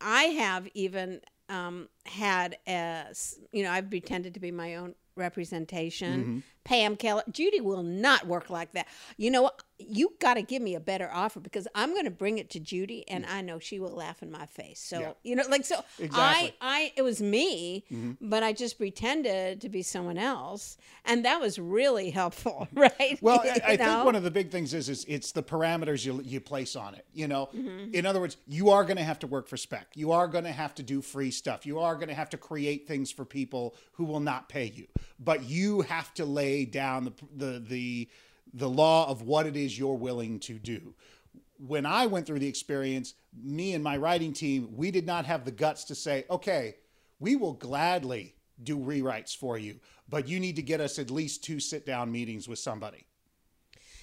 I 0.00 0.24
have 0.24 0.68
even 0.74 1.20
um, 1.48 1.88
had 2.06 2.56
a, 2.66 3.04
you 3.52 3.62
know, 3.62 3.70
I've 3.70 3.88
pretended 3.90 4.34
to 4.34 4.40
be 4.40 4.50
my 4.50 4.76
own 4.76 4.94
representation. 5.16 6.42
Pam 6.64 6.96
Keller, 6.96 7.22
Judy 7.30 7.60
will 7.60 7.82
not 7.82 8.26
work 8.26 8.50
like 8.50 8.72
that. 8.72 8.86
You 9.16 9.30
know, 9.30 9.42
what? 9.42 9.62
you 9.84 10.12
got 10.20 10.34
to 10.34 10.42
give 10.42 10.62
me 10.62 10.76
a 10.76 10.80
better 10.80 11.10
offer 11.12 11.40
because 11.40 11.66
I'm 11.74 11.90
going 11.92 12.04
to 12.04 12.10
bring 12.12 12.38
it 12.38 12.50
to 12.50 12.60
Judy, 12.60 13.04
and 13.08 13.26
I 13.26 13.40
know 13.40 13.58
she 13.58 13.80
will 13.80 13.90
laugh 13.96 14.22
in 14.22 14.30
my 14.30 14.46
face. 14.46 14.78
So 14.78 15.00
Yeah. 15.00 15.12
you 15.24 15.34
know, 15.34 15.42
like 15.50 15.64
so, 15.64 15.82
Exactly. 15.98 16.54
I, 16.60 16.82
I, 16.82 16.92
it 16.96 17.02
was 17.02 17.20
me, 17.20 17.84
but 18.20 18.44
I 18.44 18.52
just 18.52 18.78
pretended 18.78 19.60
to 19.62 19.68
be 19.68 19.82
someone 19.82 20.18
else, 20.18 20.76
and 21.04 21.24
that 21.24 21.40
was 21.40 21.58
really 21.58 22.10
helpful, 22.10 22.68
right? 22.74 23.18
Well, 23.20 23.40
I, 23.44 23.60
I 23.72 23.76
think 23.76 24.04
one 24.04 24.14
of 24.14 24.22
the 24.22 24.30
big 24.30 24.50
things 24.52 24.72
is 24.72 24.88
is 24.88 25.04
it's 25.08 25.32
the 25.32 25.42
parameters 25.42 26.04
you 26.06 26.20
you 26.24 26.40
place 26.40 26.76
on 26.76 26.94
it. 26.94 27.04
You 27.12 27.26
know, 27.26 27.48
Mm-hmm. 27.52 27.92
in 27.94 28.06
other 28.06 28.20
words, 28.20 28.36
you 28.46 28.70
are 28.70 28.84
going 28.84 28.98
to 28.98 29.02
have 29.04 29.18
to 29.20 29.26
work 29.26 29.48
for 29.48 29.56
spec. 29.56 29.88
You 29.94 30.12
are 30.12 30.28
going 30.28 30.44
to 30.44 30.52
have 30.52 30.74
to 30.76 30.82
do 30.84 31.02
free 31.02 31.32
stuff. 31.32 31.66
You 31.66 31.80
are 31.80 31.96
going 31.96 32.08
to 32.08 32.14
have 32.14 32.30
to 32.30 32.36
create 32.36 32.86
things 32.86 33.10
for 33.10 33.24
people 33.24 33.74
who 33.94 34.04
will 34.04 34.20
not 34.20 34.48
pay 34.48 34.66
you. 34.66 34.86
But 35.18 35.42
you 35.44 35.82
have 35.82 36.14
to 36.14 36.24
lay 36.24 36.51
down 36.64 37.04
the 37.04 37.12
the 37.36 37.58
the 37.58 38.08
the 38.54 38.68
law 38.68 39.08
of 39.08 39.22
what 39.22 39.46
it 39.46 39.56
is 39.56 39.78
you're 39.78 39.94
willing 39.94 40.38
to 40.40 40.58
do. 40.58 40.94
When 41.58 41.86
I 41.86 42.06
went 42.06 42.26
through 42.26 42.40
the 42.40 42.48
experience, 42.48 43.14
me 43.42 43.74
and 43.74 43.82
my 43.82 43.96
writing 43.96 44.32
team, 44.32 44.68
we 44.76 44.90
did 44.90 45.06
not 45.06 45.26
have 45.26 45.44
the 45.44 45.50
guts 45.50 45.84
to 45.84 45.94
say, 45.94 46.24
okay, 46.28 46.76
we 47.20 47.36
will 47.36 47.54
gladly 47.54 48.34
do 48.62 48.76
rewrites 48.78 49.36
for 49.36 49.56
you, 49.56 49.78
but 50.08 50.28
you 50.28 50.38
need 50.40 50.56
to 50.56 50.62
get 50.62 50.80
us 50.80 50.98
at 50.98 51.10
least 51.10 51.44
two 51.44 51.60
sit 51.60 51.86
down 51.86 52.10
meetings 52.12 52.48
with 52.48 52.58
somebody. 52.58 53.06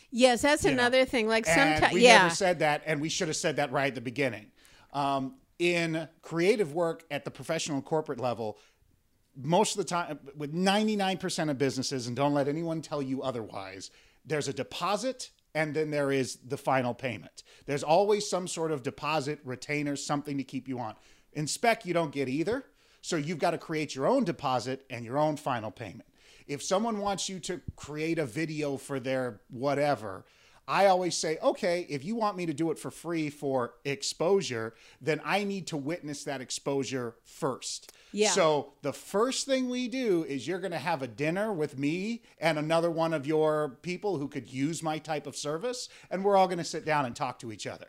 yes, 0.10 0.42
that's 0.42 0.64
know, 0.64 0.72
another 0.72 1.06
thing. 1.06 1.28
Like 1.28 1.46
sometimes, 1.46 1.94
we 1.94 2.04
yeah, 2.04 2.24
never 2.24 2.34
said 2.34 2.60
that, 2.60 2.82
and 2.86 3.02
we 3.02 3.10
should 3.10 3.28
have 3.28 3.38
said 3.38 3.58
that 3.58 3.72
right 3.72 3.88
at 3.88 3.96
the 3.96 4.02
beginning. 4.02 4.48
Um, 4.94 5.36
in 5.60 6.08
creative 6.22 6.74
work 6.74 7.04
at 7.12 7.26
the 7.26 7.32
professional 7.32 7.82
corporate 7.82 8.20
level, 8.20 8.58
most 9.36 9.78
of 9.78 9.78
the 9.78 9.89
time, 9.89 10.20
with 10.36 10.54
99% 10.54 11.50
of 11.50 11.58
businesses, 11.58 12.08
and 12.08 12.15
don't 12.15 12.34
let 12.34 12.48
anyone 12.48 12.82
tell 12.82 13.02
you 13.02 13.22
otherwise, 13.22 13.92
there's 14.26 14.48
a 14.48 14.54
deposit 14.54 15.32
and 15.56 15.74
then 15.74 15.89
there 15.89 16.12
is 16.12 16.38
the 16.48 16.58
final 16.58 16.94
payment. 16.94 17.44
There's 17.65 17.84
always 17.84 18.30
some 18.30 18.48
sort 18.48 18.72
of 18.72 18.84
deposit, 18.84 19.39
retainer, 19.44 19.96
something 19.96 20.38
to 20.38 20.44
keep 20.44 20.68
you 20.68 20.80
on. 20.80 20.96
In 21.34 21.48
spec, 21.48 21.86
you 21.86 21.94
don't 21.94 22.12
get 22.12 22.30
either. 22.30 22.65
So 23.02 23.15
you've 23.15 23.39
got 23.39 23.52
to 23.52 23.58
create 23.58 23.96
your 23.96 24.08
own 24.08 24.24
deposit 24.26 24.86
and 24.89 25.06
your 25.06 25.18
own 25.18 25.38
final 25.38 25.72
payment. 25.72 26.06
If 26.48 26.62
someone 26.62 27.00
wants 27.00 27.30
you 27.30 27.39
to 27.42 27.62
create 27.76 28.20
a 28.20 28.26
video 28.26 28.78
for 28.78 29.00
their 29.00 29.42
whatever, 29.50 30.26
I 30.70 30.86
always 30.86 31.18
say, 31.18 31.40
okay, 31.42 31.88
if 31.90 32.06
you 32.06 32.16
want 32.16 32.38
me 32.38 32.46
to 32.46 32.54
do 32.54 32.70
it 32.70 32.78
for 32.78 32.92
free 32.92 33.32
for 33.32 33.74
exposure, 33.84 34.76
then 35.02 35.20
I 35.26 35.44
need 35.44 35.66
to 35.68 35.78
witness 35.78 36.24
that 36.26 36.42
exposure 36.42 37.16
first. 37.24 37.92
Yeah. 38.12 38.30
So 38.30 38.74
the 38.84 38.94
first 38.94 39.48
thing 39.48 39.68
we 39.68 39.88
do 39.88 40.26
is 40.26 40.48
you're 40.48 40.60
going 40.60 40.72
to 40.72 40.78
have 40.78 41.02
a 41.02 41.08
dinner 41.08 41.52
with 41.52 41.80
me 41.80 42.22
and 42.40 42.60
another 42.60 42.92
one 42.92 43.16
of 43.16 43.26
your 43.26 43.80
people 43.82 44.18
who 44.20 44.28
could 44.28 44.54
use 44.54 44.84
my 44.84 45.00
type 45.00 45.26
of 45.26 45.36
service, 45.36 45.90
and 46.12 46.24
we're 46.24 46.38
all 46.38 46.48
going 46.48 46.60
to 46.60 46.64
sit 46.64 46.86
down 46.86 47.06
and 47.06 47.16
talk 47.16 47.40
to 47.40 47.52
each 47.52 47.66
other. 47.66 47.88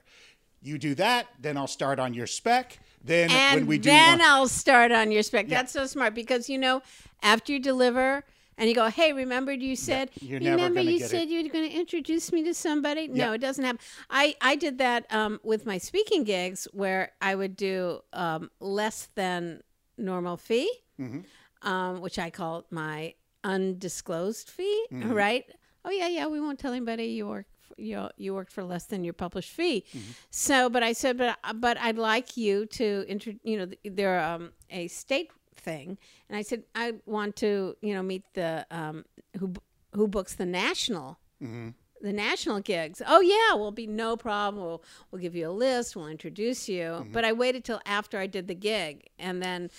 You 0.62 0.78
do 0.78 0.94
that, 0.94 1.26
then 1.38 1.58
I'll 1.58 1.66
start 1.66 1.98
on 1.98 2.14
your 2.14 2.26
spec. 2.26 2.78
Then 3.04 3.30
and 3.30 3.60
when 3.60 3.66
we 3.66 3.76
do 3.76 3.90
then 3.90 4.20
one- 4.20 4.28
I'll 4.28 4.48
start 4.48 4.90
on 4.90 5.12
your 5.12 5.22
spec. 5.22 5.48
That's 5.48 5.72
so 5.72 5.84
smart 5.84 6.14
because 6.14 6.48
you 6.48 6.56
know 6.56 6.80
after 7.22 7.52
you 7.52 7.58
deliver 7.58 8.24
and 8.60 8.68
you 8.68 8.74
go, 8.76 8.86
hey, 8.88 9.12
remember 9.12 9.50
you 9.52 9.74
said 9.74 10.10
you're 10.20 10.38
never 10.38 10.56
remember 10.56 10.80
you 10.82 11.00
said 11.00 11.22
it." 11.22 11.28
you 11.30 11.42
were 11.42 11.48
going 11.48 11.68
to 11.68 11.74
introduce 11.76 12.30
me 12.30 12.44
to 12.44 12.54
somebody. 12.54 13.08
No, 13.08 13.32
it 13.32 13.40
doesn't 13.40 13.64
happen. 13.64 13.80
I 14.08 14.36
I 14.40 14.54
did 14.54 14.78
that 14.78 15.12
um, 15.12 15.40
with 15.42 15.66
my 15.66 15.78
speaking 15.78 16.22
gigs 16.24 16.68
where 16.72 17.10
I 17.20 17.34
would 17.34 17.56
do 17.56 18.00
um, 18.12 18.50
less 18.60 19.08
than 19.16 19.62
normal 19.98 20.36
fee, 20.36 20.70
Mm-hmm. 21.00 21.68
um, 21.68 22.00
which 22.00 22.18
I 22.18 22.30
call 22.30 22.66
my 22.70 23.14
undisclosed 23.42 24.48
fee. 24.50 24.86
Mm-hmm. 24.92 25.12
Right? 25.12 25.44
Oh 25.84 25.90
yeah, 25.90 26.08
yeah. 26.08 26.26
We 26.26 26.40
won't 26.40 26.58
tell 26.58 26.72
anybody 26.72 27.04
you 27.06 27.26
work. 27.26 27.46
You, 27.78 28.08
you 28.18 28.34
worked 28.34 28.52
for 28.52 28.62
less 28.64 28.84
than 28.86 29.04
your 29.04 29.14
published 29.14 29.52
fee, 29.52 29.84
Mm-hmm. 29.94 30.10
so 30.30 30.68
but 30.68 30.82
I 30.82 30.92
said 30.92 31.16
but 31.16 31.38
but 31.54 31.78
I'd 31.78 31.96
like 31.96 32.36
you 32.36 32.66
to 32.66 33.04
intro 33.08 33.32
you 33.42 33.56
know 33.58 33.66
they're 33.84 34.20
um, 34.20 34.50
a 34.68 34.88
state 34.88 35.30
thing 35.60 35.98
and 36.28 36.36
I 36.36 36.42
said 36.42 36.62
I 36.74 36.94
want 37.06 37.36
to 37.36 37.76
you 37.80 37.94
know 37.94 38.02
meet 38.02 38.24
the 38.34 38.66
um, 38.70 39.04
who 39.38 39.52
who 39.92 40.08
books 40.08 40.34
the 40.34 40.46
national 40.46 41.18
Mm-hmm. 41.42 41.68
the 42.02 42.12
national 42.12 42.60
gigs. 42.60 43.00
Oh 43.06 43.20
yeah, 43.22 43.54
will 43.58 43.72
be 43.72 43.86
no 43.86 44.14
problem. 44.16 44.62
We'll 44.62 44.82
we'll 45.10 45.22
give 45.22 45.34
you 45.34 45.48
a 45.48 45.56
list. 45.66 45.96
We'll 45.96 46.06
introduce 46.08 46.68
you. 46.68 46.82
Mm-hmm. 46.82 47.12
But 47.12 47.24
I 47.24 47.32
waited 47.32 47.64
till 47.64 47.80
after 47.86 48.18
I 48.18 48.26
did 48.26 48.46
the 48.46 48.54
gig, 48.54 49.08
and 49.18 49.42
then, 49.42 49.70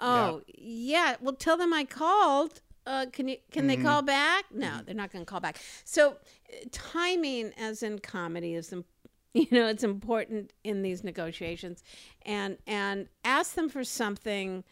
oh 0.00 0.40
yeah, 0.56 1.16
well 1.20 1.34
tell 1.34 1.58
them 1.58 1.74
I 1.74 1.84
called. 1.84 2.62
Uh, 2.86 3.04
can 3.12 3.28
you 3.28 3.36
can 3.52 3.68
Mm-hmm. 3.68 3.82
they 3.82 3.88
call 3.88 4.00
back? 4.02 4.44
No, 4.50 4.80
they're 4.84 4.94
not 4.94 5.12
going 5.12 5.26
to 5.26 5.30
call 5.30 5.40
back. 5.40 5.60
So 5.84 6.16
timing, 6.72 7.52
as 7.58 7.82
in 7.82 7.98
comedy, 7.98 8.54
is 8.54 8.72
you 9.34 9.46
know 9.50 9.66
it's 9.68 9.84
important 9.84 10.52
in 10.64 10.80
these 10.82 11.04
negotiations, 11.04 11.82
and 12.24 12.56
and 12.66 13.08
ask 13.24 13.54
them 13.54 13.68
for 13.68 13.84
something 13.84 14.64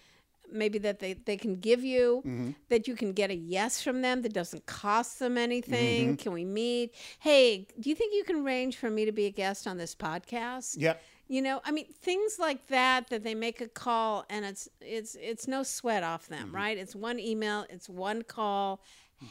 maybe 0.53 0.79
that 0.79 0.99
they, 0.99 1.13
they 1.15 1.37
can 1.37 1.57
give 1.57 1.85
you 1.85 2.23
Mm-hmm. 2.25 2.51
that 2.69 2.87
you 2.89 2.95
can 2.95 3.13
get 3.13 3.31
a 3.31 3.35
yes 3.35 3.83
from 3.83 4.03
them 4.03 4.23
that 4.23 4.33
doesn't 4.33 4.67
cost 4.67 5.19
them 5.19 5.37
anything 5.39 6.07
Mm-hmm. 6.09 6.15
can 6.17 6.33
we 6.33 6.45
meet 6.45 6.95
hey 7.21 7.67
do 7.81 7.89
you 7.91 7.95
think 7.97 8.15
you 8.15 8.25
can 8.25 8.45
arrange 8.45 8.77
for 8.77 8.91
me 8.91 9.05
to 9.05 9.13
be 9.13 9.27
a 9.27 9.31
guest 9.31 9.67
on 9.67 9.77
this 9.77 9.95
podcast 9.95 10.75
yeah, 10.79 10.95
you 11.29 11.43
know 11.43 11.61
i 11.65 11.71
mean 11.71 11.87
things 12.03 12.39
like 12.39 12.67
that 12.69 13.09
that 13.11 13.23
they 13.25 13.35
make 13.35 13.61
a 13.61 13.69
call 13.69 14.25
and 14.31 14.45
it's 14.45 14.69
it's 14.81 15.15
it's 15.21 15.47
no 15.49 15.63
sweat 15.63 16.03
off 16.03 16.27
them 16.29 16.47
Mm-hmm. 16.49 16.57
right 16.57 16.79
it's 16.79 16.95
one 16.97 17.19
email 17.21 17.65
it's 17.71 17.89
one 17.89 18.23
call 18.23 18.81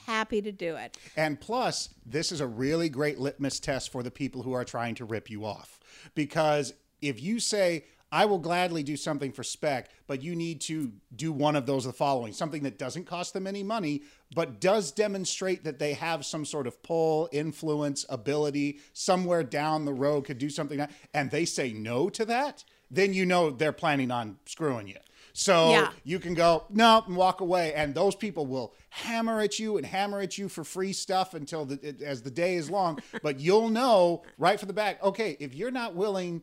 happy 0.06 0.42
to 0.42 0.52
do 0.52 0.76
it 0.76 0.98
And 1.16 1.40
plus, 1.40 1.90
this 2.06 2.32
is 2.34 2.42
a 2.42 2.48
really 2.48 2.90
great 2.90 3.20
litmus 3.20 3.60
test 3.62 3.90
for 3.92 4.04
the 4.04 4.12
people 4.12 4.44
who 4.44 4.52
are 4.54 4.66
trying 4.66 4.96
to 4.96 5.06
rip 5.06 5.30
you 5.30 5.46
off. 5.46 5.80
Because 6.14 6.74
if 7.02 7.22
you 7.22 7.40
say, 7.40 7.86
I 8.12 8.26
will 8.26 8.40
gladly 8.40 8.84
do 8.84 8.96
something 8.96 9.32
for 9.32 9.44
spec, 9.44 9.90
but 10.08 10.24
you 10.24 10.36
need 10.36 10.62
to 10.62 10.92
do 11.16 11.32
one 11.32 11.56
of 11.56 11.66
those 11.66 11.84
the 11.84 11.94
following 11.94 12.34
something 12.34 12.64
that 12.64 12.78
doesn't 12.78 13.06
cost 13.06 13.34
them 13.34 13.48
any 13.48 13.64
money, 13.64 14.04
but 14.34 14.62
does 14.62 14.92
demonstrate 14.92 15.64
that 15.66 15.80
they 15.80 15.94
have 15.94 16.26
some 16.26 16.46
sort 16.46 16.68
of 16.68 16.82
pull, 16.84 17.28
influence, 17.32 18.06
ability 18.10 18.80
somewhere 18.94 19.44
down 19.44 19.86
the 19.86 19.94
road 19.94 20.22
could 20.26 20.38
do 20.38 20.50
something, 20.50 20.86
and 21.14 21.32
they 21.32 21.46
say 21.46 21.74
no 21.74 22.10
to 22.10 22.26
that, 22.26 22.64
then 22.90 23.14
you 23.14 23.26
know 23.26 23.50
they're 23.50 23.74
planning 23.74 24.12
on 24.12 24.38
screwing 24.46 24.88
you. 24.88 24.98
So 25.34 25.70
Yeah. 25.70 25.92
you 26.04 26.20
can 26.20 26.34
go 26.34 26.64
no 26.70 27.04
and 27.06 27.16
walk 27.16 27.42
away, 27.42 27.74
and 27.74 27.94
those 27.94 28.16
people 28.16 28.46
will 28.48 28.74
hammer 28.90 29.40
at 29.42 29.60
you 29.60 29.78
and 29.78 29.86
hammer 29.86 30.20
at 30.20 30.38
you 30.38 30.50
for 30.50 30.64
free 30.64 30.94
stuff 30.94 31.34
until 31.36 31.66
the, 31.66 31.96
as 32.04 32.24
the 32.24 32.32
day 32.32 32.56
is 32.56 32.72
long. 32.72 33.00
but 33.22 33.40
you'll 33.40 33.70
know 33.70 34.24
right 34.40 34.60
from 34.60 34.68
the 34.68 34.74
back. 34.74 35.04
Okay, 35.04 35.38
if 35.40 35.54
you're 35.54 35.72
not 35.72 35.94
willing 35.94 36.42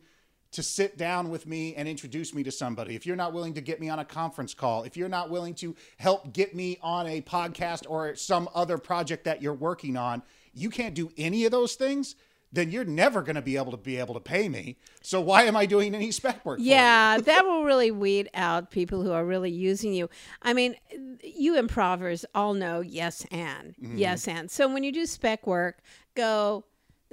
to 0.55 0.63
sit 0.63 0.97
down 0.97 1.31
with 1.31 1.47
me 1.47 1.75
and 1.75 1.89
introduce 1.89 2.35
me 2.35 2.43
to 2.45 2.51
somebody, 2.51 2.95
if 2.95 3.07
you're 3.07 3.17
not 3.17 3.33
willing 3.33 3.55
to 3.55 3.61
get 3.61 3.81
me 3.81 3.89
on 3.89 3.99
a 3.99 4.05
conference 4.05 4.55
call, 4.55 4.85
if 4.85 4.97
you're 4.97 5.09
not 5.09 5.31
willing 5.31 5.55
to 5.55 5.75
help 5.99 6.33
get 6.33 6.55
me 6.55 6.79
on 6.83 7.07
a 7.07 7.21
podcast 7.21 7.85
or 7.89 8.15
some 8.17 8.49
other 8.55 8.79
project 8.79 9.25
that 9.25 9.43
you're 9.43 9.53
working 9.55 9.97
on, 9.97 10.23
you 10.53 10.71
can't 10.71 10.95
do 10.95 11.11
any 11.17 11.45
of 11.45 11.51
those 11.51 11.75
things. 11.75 12.15
Then 12.53 12.71
you're 12.71 12.85
never 12.85 13.21
going 13.23 13.35
to 13.35 13.43
be 13.43 13.57
able 13.57 13.73
to 13.73 13.77
be 13.77 13.97
able 13.97 14.15
to 14.15 14.21
pay 14.21 14.49
me. 14.49 14.77
So 15.03 15.21
why 15.21 15.43
am 15.43 15.57
I 15.57 15.67
doing 15.67 15.93
any 15.93 16.13
spec 16.13 16.45
work? 16.45 16.59
for 16.59 16.63
you? 16.63 16.71
Yeah, 16.71 17.19
that 17.25 17.45
will 17.45 17.65
really 17.65 17.91
weed 17.91 18.31
out 18.33 18.71
people 18.71 19.03
who 19.03 19.11
are 19.11 19.25
really 19.25 19.51
using 19.51 19.93
you. 19.93 20.09
I 20.41 20.53
mean, 20.53 20.77
you 21.21 21.59
improvers 21.59 22.25
all 22.33 22.55
know 22.55 22.81
yes 22.81 23.27
and 23.33 23.75
mm-hmm. 23.75 23.99
yes 23.99 24.29
and. 24.29 24.49
So 24.49 24.73
when 24.73 24.85
you 24.85 24.93
do 24.93 25.05
spec 25.05 25.47
work, 25.47 25.79
go. 26.15 26.65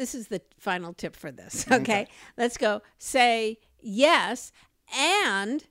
This 0.01 0.15
is 0.15 0.29
the 0.29 0.41
final 0.57 0.95
tip 0.95 1.15
for 1.15 1.31
this. 1.31 1.67
Okay, 1.71 2.07
let's 2.35 2.57
go. 2.57 2.81
Say 2.97 3.59
yes, 3.79 4.51
and 4.97 5.63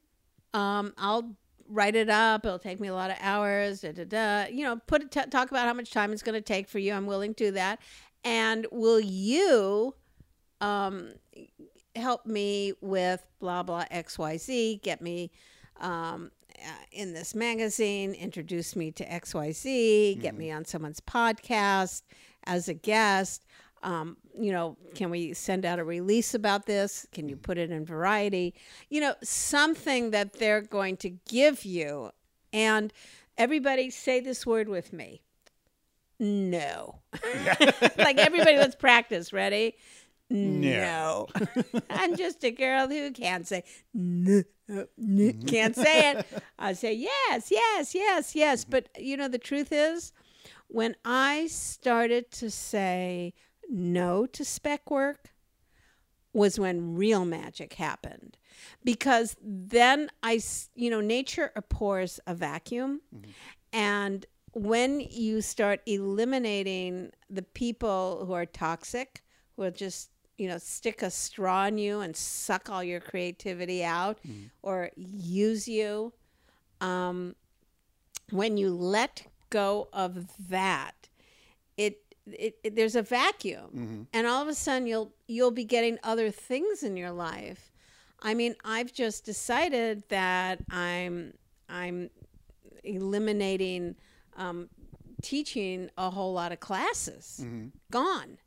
um, 0.55 0.95
I'll 0.97 1.35
write 1.69 1.97
it 1.97 2.09
up. 2.09 2.47
It'll 2.47 2.61
take 2.61 2.79
me 2.79 2.87
a 2.87 2.95
lot 2.95 3.11
of 3.11 3.17
hours. 3.21 3.81
Da 3.81 3.91
da 3.91 4.05
da. 4.05 4.47
You 4.47 4.63
know, 4.63 4.77
put 4.87 5.03
it. 5.03 5.11
T- 5.11 5.27
talk 5.31 5.51
about 5.51 5.67
how 5.67 5.75
much 5.75 5.91
time 5.91 6.13
it's 6.13 6.23
going 6.23 6.37
to 6.37 6.41
take 6.41 6.69
for 6.69 6.79
you. 6.79 6.93
I'm 6.93 7.07
willing 7.07 7.35
to 7.35 7.45
do 7.47 7.51
that. 7.51 7.81
And 8.23 8.69
will 8.71 9.01
you? 9.01 9.97
Um, 10.61 11.15
help 11.97 12.25
me 12.25 12.73
with 12.81 13.27
blah 13.41 13.65
blah 13.65 13.85
xyz 13.91 14.81
get 14.81 15.03
me 15.03 15.33
um, 15.81 16.31
uh, 16.65 16.85
in 16.93 17.13
this 17.15 17.35
magazine 17.35 18.13
introduce 18.13 18.77
me 18.77 18.93
to 18.93 19.05
xyz 19.05 20.21
get 20.21 20.37
me 20.37 20.53
on 20.53 20.65
someone's 20.65 21.01
podcast 21.01 22.03
as 22.45 22.69
a 22.69 22.75
guest 22.75 23.45
um, 23.83 24.17
you 24.39 24.53
know 24.53 24.77
can 24.95 25.11
we 25.11 25.33
send 25.33 25.65
out 25.65 25.79
a 25.79 25.85
release 25.85 26.35
about 26.35 26.67
this? 26.67 27.07
Can 27.13 27.29
you 27.29 27.37
put 27.37 27.59
it 27.59 27.71
in 27.71 27.85
variety? 27.85 28.55
You 28.89 29.01
know 29.01 29.15
something 29.23 30.11
that 30.11 30.35
they're 30.35 30.63
going 30.63 30.97
to 30.99 31.11
give 31.29 31.65
you. 31.65 32.11
And 32.53 32.93
everybody 33.39 33.91
say 33.91 34.21
this 34.21 34.45
word 34.45 34.69
with 34.69 34.93
me. 34.93 35.23
No. 36.19 37.01
Like 37.97 38.19
everybody 38.19 38.57
let's 38.57 38.77
practice 38.77 39.33
ready? 39.33 39.77
No. 40.29 41.29
I'm 41.91 42.17
just 42.17 42.45
a 42.45 42.51
girl 42.51 42.89
who 42.89 43.11
can't 43.11 43.47
say 43.47 43.65
no, 43.93 44.43
no, 44.97 45.33
can't 45.47 45.75
say 45.75 46.13
it. 46.13 46.27
I 46.59 46.73
say 46.75 46.95
yes, 46.95 47.51
yes, 47.51 47.95
yes, 47.95 48.35
yes. 48.35 48.65
But 48.65 48.89
you 48.99 49.17
know 49.17 49.29
the 49.29 49.39
truth 49.39 49.69
is 49.73 50.13
when 50.69 50.95
I 51.05 51.49
started 51.49 52.31
to 52.33 52.51
say 52.51 53.35
no 53.71 54.27
to 54.27 54.45
spec 54.45 54.91
work 54.91 55.33
was 56.33 56.59
when 56.59 56.95
real 56.95 57.25
magic 57.25 57.75
happened. 57.75 58.37
Because 58.85 59.37
then 59.43 60.11
I, 60.23 60.41
you 60.75 60.91
know, 60.91 61.01
nature 61.01 61.51
abhors 61.57 62.21
a 62.27 62.35
vacuum. 62.35 63.01
And 63.73 64.27
when 64.53 65.01
you 65.01 65.41
start 65.41 65.81
eliminating 65.87 67.11
the 67.29 67.43
people 67.43 68.25
who 68.27 68.33
are 68.33 68.47
toxic, 68.47 69.23
who 69.57 69.63
will 69.63 69.71
just, 69.71 70.11
you 70.39 70.49
know, 70.49 70.59
stick 70.59 71.03
a 71.03 71.11
straw 71.11 71.67
in 71.67 71.79
you 71.79 72.01
and 72.01 72.17
suck 72.17 72.69
all 72.71 72.83
your 72.83 73.01
creativity 73.01 73.85
out 73.85 74.19
or 74.63 74.91
use 74.97 75.67
you, 75.69 76.13
um, 76.81 77.35
when 78.31 78.57
you 78.57 78.71
let 78.71 79.27
go 79.51 79.89
of 79.93 80.29
that, 80.49 81.00
it, 82.39 82.59
it, 82.63 82.77
there's 82.77 82.97
a 82.97 83.03
vacuum, 83.03 83.71
mm-hmm. 83.75 84.03
and 84.13 84.27
all 84.27 84.43
of 84.43 84.49
a 84.49 84.55
sudden 84.55 84.87
you'll 84.87 85.13
you'll 85.27 85.51
be 85.51 85.65
getting 85.65 85.99
other 86.03 86.31
things 86.31 86.83
in 86.83 86.97
your 86.97 87.11
life. 87.11 87.73
I 88.23 88.35
mean, 88.35 88.55
I've 88.65 88.93
just 88.93 89.25
decided 89.25 90.05
that 90.09 90.61
I'm 90.71 91.35
I'm 91.69 92.11
eliminating 92.85 93.97
um, 94.37 94.69
teaching 95.23 95.91
a 95.97 96.11
whole 96.11 96.33
lot 96.33 96.53
of 96.53 96.61
classes. 96.61 97.41
Mm-hmm. 97.43 97.69
Gone, 97.91 98.39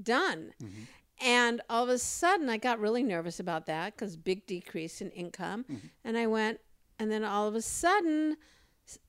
done. 0.00 0.54
Mm-hmm. 0.62 0.82
And 1.20 1.60
all 1.70 1.84
of 1.84 1.88
a 1.88 1.98
sudden, 1.98 2.48
I 2.48 2.56
got 2.56 2.80
really 2.80 3.02
nervous 3.02 3.38
about 3.38 3.66
that 3.66 3.94
because 3.94 4.16
big 4.16 4.44
decrease 4.46 5.00
in 5.00 5.10
income. 5.10 5.64
And 6.04 6.18
I 6.18 6.26
went, 6.26 6.58
and 6.98 7.12
then 7.12 7.22
all 7.22 7.46
of 7.46 7.54
a 7.54 7.62
sudden, 7.62 8.36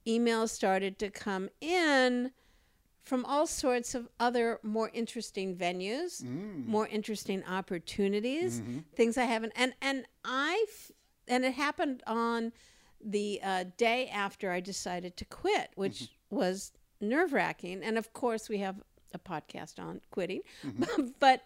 emails 0.05 0.49
started 0.49 0.99
to 0.99 1.09
come 1.09 1.49
in 1.59 2.31
from 3.03 3.25
all 3.25 3.45
sorts 3.45 3.95
of 3.95 4.07
other 4.19 4.59
more 4.63 4.89
interesting 4.93 5.55
venues, 5.55 6.23
mm. 6.23 6.65
more 6.65 6.87
interesting 6.87 7.43
opportunities, 7.45 8.61
mm-hmm. 8.61 8.79
things 8.95 9.17
I 9.17 9.25
haven't. 9.25 9.53
And 9.55 9.73
and 9.81 10.05
I 10.23 10.65
and 11.27 11.45
it 11.45 11.53
happened 11.53 12.01
on 12.07 12.53
the 13.03 13.41
uh, 13.43 13.65
day 13.77 14.07
after 14.07 14.51
I 14.51 14.61
decided 14.61 15.17
to 15.17 15.25
quit, 15.25 15.71
which 15.75 16.03
mm-hmm. 16.03 16.35
was 16.37 16.71
nerve 17.01 17.33
wracking. 17.33 17.83
And 17.83 17.97
of 17.97 18.13
course, 18.13 18.47
we 18.47 18.59
have 18.59 18.81
a 19.13 19.19
podcast 19.19 19.79
on 19.79 20.01
quitting, 20.09 20.41
mm-hmm. 20.65 21.07
but 21.19 21.43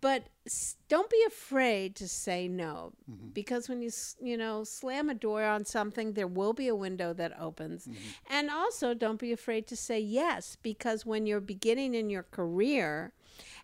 but 0.00 0.28
s- 0.46 0.76
don't 0.88 1.10
be 1.10 1.22
afraid 1.26 1.94
to 1.96 2.08
say 2.08 2.48
no. 2.48 2.92
Because 3.34 3.68
when 3.68 3.82
you 3.82 3.90
you 4.20 4.36
know 4.36 4.64
slam 4.64 5.10
a 5.10 5.14
door 5.14 5.44
on 5.44 5.64
something 5.64 6.14
there 6.14 6.26
will 6.26 6.52
be 6.52 6.68
a 6.68 6.74
window 6.74 7.12
that 7.12 7.38
opens. 7.38 7.88
And 8.30 8.50
also 8.50 8.94
don't 8.94 9.18
be 9.20 9.32
afraid 9.32 9.66
to 9.68 9.76
say 9.76 10.00
yes 10.00 10.56
because 10.62 11.04
when 11.04 11.26
you're 11.26 11.40
beginning 11.40 11.94
in 11.94 12.10
your 12.10 12.22
career 12.24 13.12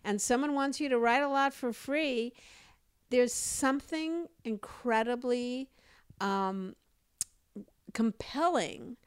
and 0.03 0.21
someone 0.21 0.53
wants 0.53 0.79
you 0.79 0.89
to 0.89 0.99
write 0.99 1.23
a 1.23 1.29
lot 1.29 1.53
for 1.53 1.73
free 1.73 2.33
there's 3.09 3.33
something 3.33 4.27
incredibly 4.43 5.69
um, 6.21 6.75
compelling 7.93 8.97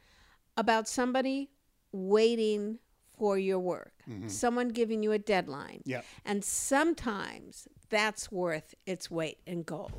about 0.56 0.88
somebody 0.88 1.50
waiting 1.92 2.78
for 3.16 3.38
your 3.38 3.58
work, 3.58 3.92
mm-hmm. 4.08 4.28
someone 4.28 4.68
giving 4.68 5.02
you 5.02 5.12
a 5.12 5.18
deadline. 5.18 5.82
Yep. 5.84 6.04
And 6.24 6.44
sometimes 6.44 7.68
that's 7.88 8.30
worth 8.30 8.74
its 8.86 9.10
weight 9.10 9.38
in 9.46 9.62
gold. 9.62 9.92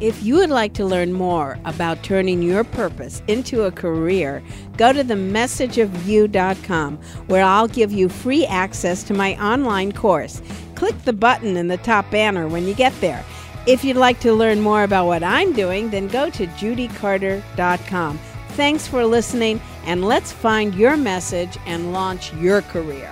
If 0.00 0.22
you 0.22 0.36
would 0.36 0.50
like 0.50 0.74
to 0.74 0.84
learn 0.84 1.12
more 1.12 1.58
about 1.64 2.04
turning 2.04 2.40
your 2.40 2.62
purpose 2.62 3.20
into 3.26 3.64
a 3.64 3.72
career, 3.72 4.44
go 4.76 4.92
to 4.92 5.02
themessageofyou.com 5.02 6.96
where 7.26 7.44
I'll 7.44 7.66
give 7.66 7.90
you 7.90 8.08
free 8.08 8.46
access 8.46 9.02
to 9.04 9.14
my 9.14 9.34
online 9.42 9.90
course. 9.90 10.40
Click 10.76 10.96
the 11.02 11.12
button 11.12 11.56
in 11.56 11.66
the 11.66 11.78
top 11.78 12.08
banner 12.12 12.46
when 12.46 12.68
you 12.68 12.74
get 12.74 12.92
there. 13.00 13.24
If 13.66 13.84
you'd 13.84 13.96
like 13.96 14.20
to 14.20 14.32
learn 14.32 14.60
more 14.60 14.84
about 14.84 15.06
what 15.06 15.24
I'm 15.24 15.52
doing, 15.52 15.90
then 15.90 16.06
go 16.06 16.30
to 16.30 16.46
judycarter.com. 16.46 18.20
Thanks 18.58 18.88
for 18.88 19.06
listening, 19.06 19.60
and 19.84 20.04
let's 20.04 20.32
find 20.32 20.74
your 20.74 20.96
message 20.96 21.56
and 21.64 21.92
launch 21.92 22.34
your 22.34 22.60
career. 22.62 23.08